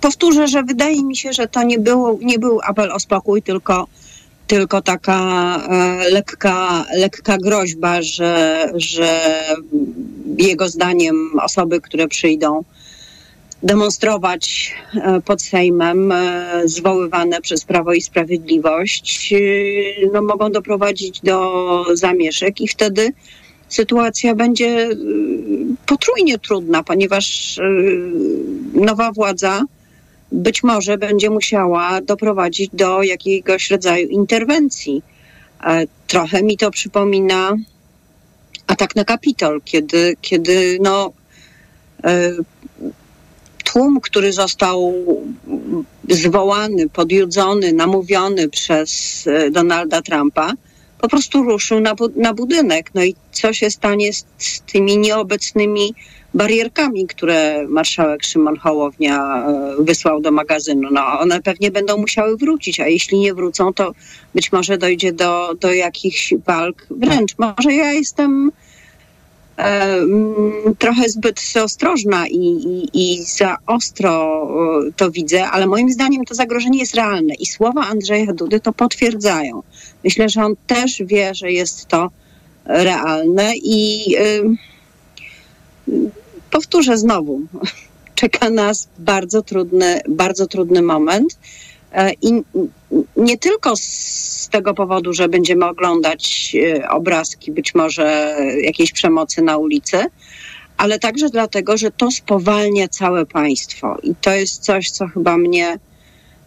[0.01, 3.87] powtórzę, że wydaje mi się, że to nie, było, nie był apel o spokój, tylko,
[4.51, 5.21] tylko taka
[5.57, 9.21] e, lekka, lekka groźba, że, że
[10.39, 12.65] jego zdaniem osoby, które przyjdą
[13.63, 19.35] demonstrować e, pod Sejmem, e, zwoływane przez Prawo i Sprawiedliwość,
[20.13, 23.13] no, mogą doprowadzić do zamieszek i wtedy
[23.69, 24.89] sytuacja będzie
[25.87, 27.59] potrójnie trudna, ponieważ
[28.75, 29.63] nowa władza
[30.33, 35.03] być może będzie musiała doprowadzić do jakiegoś rodzaju interwencji.
[35.65, 37.57] E, Trochę mi to przypomina
[38.67, 41.13] atak na Kapitol, kiedy, kiedy no,
[42.05, 42.33] e,
[43.65, 44.95] tłum, który został
[46.09, 50.53] zwołany, podjudzony, namówiony przez e, Donalda Trumpa,
[51.01, 52.91] po prostu ruszył na, bu- na budynek.
[52.95, 55.95] No i co się stanie z, z tymi nieobecnymi
[56.35, 60.89] barierkami, które marszałek Szymon Hołownia e, wysłał do magazynu?
[60.93, 63.93] No one pewnie będą musiały wrócić, a jeśli nie wrócą, to
[64.35, 67.35] być może dojdzie do, do jakichś walk wręcz.
[67.39, 68.51] Może ja jestem
[69.57, 74.43] e, mm, trochę zbyt ostrożna i, i, i za ostro
[74.89, 78.73] e, to widzę, ale moim zdaniem to zagrożenie jest realne i słowa Andrzeja Dudy to
[78.73, 79.63] potwierdzają.
[80.05, 82.11] Myślę, że on też wie, że jest to
[82.67, 84.15] realne i
[86.51, 87.41] powtórzę znowu,
[88.15, 91.39] czeka nas bardzo trudny, bardzo trudny moment.
[91.93, 92.43] E, I
[93.17, 99.57] nie tylko z tego powodu, że będziemy oglądać e, obrazki być może jakiejś przemocy na
[99.57, 100.05] ulicy,
[100.77, 103.97] ale także dlatego, że to spowalnia całe państwo.
[104.03, 105.79] I to jest coś, co chyba mnie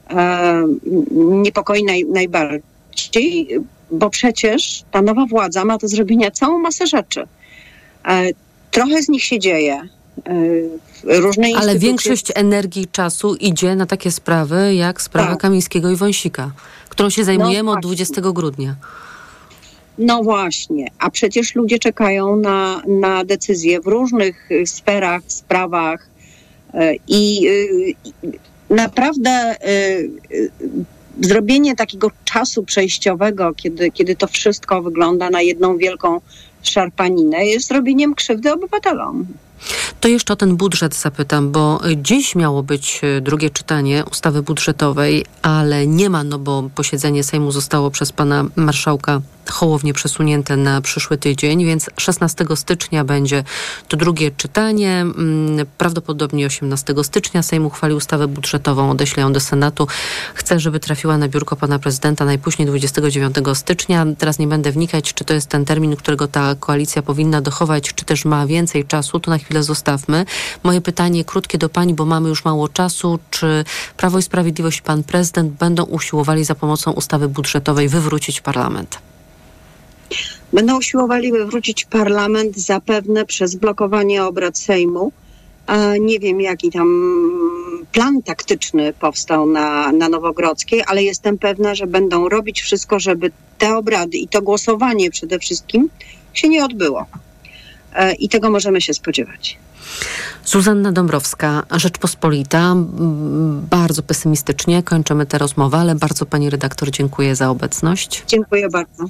[0.09, 0.63] e,
[1.11, 3.47] niepokoi naj, najbardziej,
[3.91, 7.27] bo przecież ta nowa władza ma do zrobienia całą masę rzeczy.
[8.73, 9.81] Trochę z nich się dzieje.
[11.05, 15.39] E, różne Ale większość energii czasu idzie na takie sprawy jak sprawa Tak.
[15.39, 16.51] Kamińskiego i Wąsika,
[16.89, 17.87] którą się zajmujemy od właśnie.
[17.87, 18.75] 20 grudnia.
[19.97, 26.07] No właśnie, a przecież ludzie czekają na, na decyzje w różnych y, sferach, sprawach
[26.73, 28.13] e, i y, i
[28.69, 29.69] naprawdę y,
[30.31, 30.51] y,
[31.21, 36.21] zrobienie takiego czasu przejściowego, kiedy, kiedy to wszystko wygląda na jedną wielką
[36.69, 39.25] szarpaninę, jest zrobieniem krzywdy obywatelom.
[40.01, 45.25] To jeszcze o ten budżet zapytam, bo dziś miało być e, drugie czytanie ustawy budżetowej,
[45.41, 51.17] ale nie ma, no bo posiedzenie Sejmu zostało przez pana marszałka Hołownię przesunięte na przyszły
[51.17, 53.43] tydzień, więc 16 stycznia będzie
[53.87, 55.01] to drugie czytanie.
[55.01, 59.87] Mm, Prawdopodobnie 18 stycznia Sejm uchwali ustawę budżetową, odeśle ją do Senatu.
[60.33, 64.05] Chcę, żeby trafiła na biurko pana prezydenta najpóźniej 29 stycznia.
[64.17, 68.05] Teraz nie będę wnikać, czy to jest ten termin, którego ta koalicja powinna dochować, czy
[68.05, 69.19] też ma więcej czasu.
[69.19, 70.25] To na chwilę zostawmy.
[70.63, 73.19] Moje pytanie krótkie do pani, bo mamy już mało czasu.
[73.29, 73.65] Czy
[73.97, 78.97] Prawo i Sprawiedliwość i pan prezydent będą usiłowali za pomocą ustawy budżetowej wywrócić parlament?
[80.53, 85.11] Będą usiłowali wywrócić parlament zapewne przez blokowanie obrad Sejmu.
[85.99, 86.87] Nie wiem, jaki tam
[87.91, 93.77] plan taktyczny powstał na, na Nowogrodzkiej, ale jestem pewna, że będą robić wszystko, żeby te
[93.77, 95.89] obrady i to głosowanie przede wszystkim
[96.33, 97.05] się nie odbyło.
[97.95, 99.57] E, I tego możemy się spodziewać.
[100.45, 102.75] Zuzanna Dąbrowska, Rzeczpospolita.
[103.69, 108.23] Bardzo pesymistycznie kończymy tę rozmowę, ale bardzo pani redaktor dziękuję za obecność.
[108.27, 109.05] Dziękuję bardzo.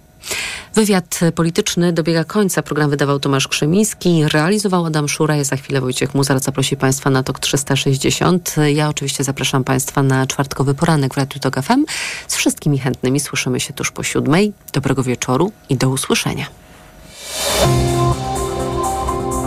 [0.76, 2.64] Wywiad polityczny dobiega końca.
[2.64, 5.36] Program wydawał Tomasz Krzymiński, realizował Adam Szura.
[5.36, 8.56] Ja za chwilę Wojciech Muzar zaprosi Państwa na TOK 360.
[8.74, 11.86] Ja oczywiście zapraszam Państwa na czwartkowy poranek w Radiu TOK FM.
[12.28, 14.54] Z wszystkimi chętnymi słyszymy się tuż po siódmej.
[14.74, 16.46] Dobrego wieczoru i do usłyszenia.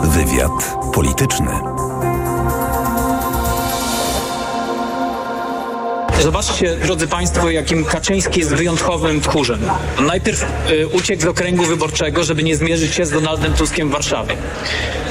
[0.03, 1.86] Wywiad polityczny.
[6.21, 9.59] Zobaczcie, drodzy Państwo, jakim Kaczyński jest wyjątkowym tchórzem.
[9.99, 14.35] Najpierw y, uciekł z okręgu wyborczego, żeby nie zmierzyć się z Donaldem Tuskiem w Warszawie.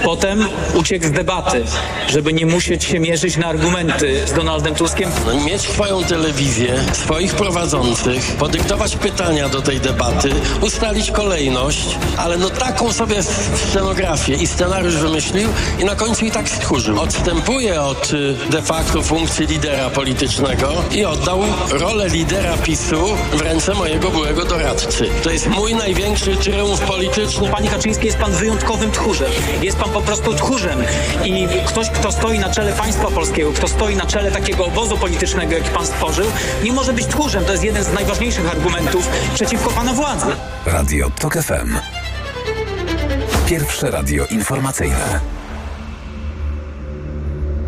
[0.05, 1.65] Potem uciekł z debaty,
[2.09, 5.11] żeby nie musieć się mierzyć na argumenty z Donaldem Tuskiem.
[5.27, 10.31] No, mieć swoją telewizję, swoich prowadzących, podyktować pytania do tej debaty,
[10.61, 15.49] ustalić kolejność, ale no taką sobie scenografię i scenariusz wymyślił
[15.79, 17.01] i na końcu i tak stchórzył.
[17.01, 21.41] Odstępuje od y, de facto funkcji lidera politycznego i oddał
[21.71, 25.05] rolę lidera PiSu w ręce mojego byłego doradcy.
[25.23, 27.49] To jest mój największy triumf polityczny.
[27.49, 29.31] Panie Kaczyński, jest pan wyjątkowym tchórzem.
[29.63, 30.79] Jest pan po prostu tchórzem.
[31.25, 35.53] I ktoś, kto stoi na czele państwa polskiego, kto stoi na czele takiego obozu politycznego,
[35.53, 36.27] jaki pan stworzył,
[36.65, 37.45] nie może być tchórzem.
[37.45, 40.27] To jest jeden z najważniejszych argumentów przeciwko pana władzy.
[40.67, 41.77] Radio TOK FM.
[43.47, 45.21] Pierwsze radio informacyjne.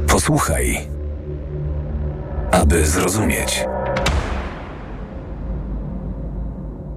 [0.07, 0.98] Posłuchaj,
[2.53, 3.65] aby zrozumieć.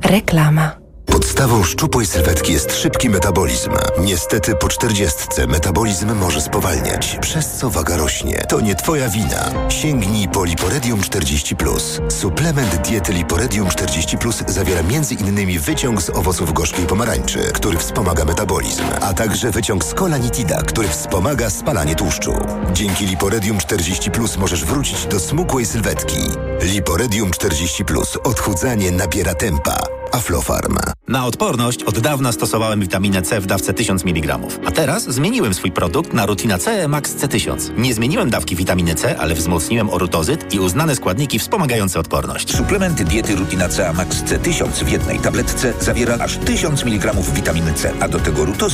[0.05, 0.80] Reklama.
[1.21, 3.71] Podstawą szczupłej sylwetki jest szybki metabolizm.
[3.99, 8.45] Niestety po czterdziestce metabolizm może spowalniać, przez co waga rośnie.
[8.49, 9.69] To nie twoja wina.
[9.69, 12.11] Sięgnij po Liporedium 40+.
[12.11, 15.59] Suplement diety Liporedium 40+, zawiera m.in.
[15.59, 21.49] wyciąg z owoców gorzkiej pomarańczy, który wspomaga metabolizm, a także wyciąg z kolanitida, który wspomaga
[21.49, 22.33] spalanie tłuszczu.
[22.73, 26.19] Dzięki Liporedium 40+, możesz wrócić do smukłej sylwetki.
[26.61, 28.17] Liporedium 40+.
[28.23, 30.01] Odchudzanie nabiera tempa.
[30.11, 30.77] Aflofarm.
[31.07, 34.39] Na odporność od dawna stosowałem witaminę C w dawce 1000 mg.
[34.65, 37.77] A teraz zmieniłem swój produkt na Rutina C Max C1000.
[37.77, 42.55] Nie zmieniłem dawki witaminy C, ale wzmocniłem orutozyt i uznane składniki wspomagające odporność.
[42.55, 47.93] Suplement diety Rutina C Max C1000 w jednej tabletce zawiera aż 1000 mg witaminy C,
[47.99, 48.71] a do tego rutozyt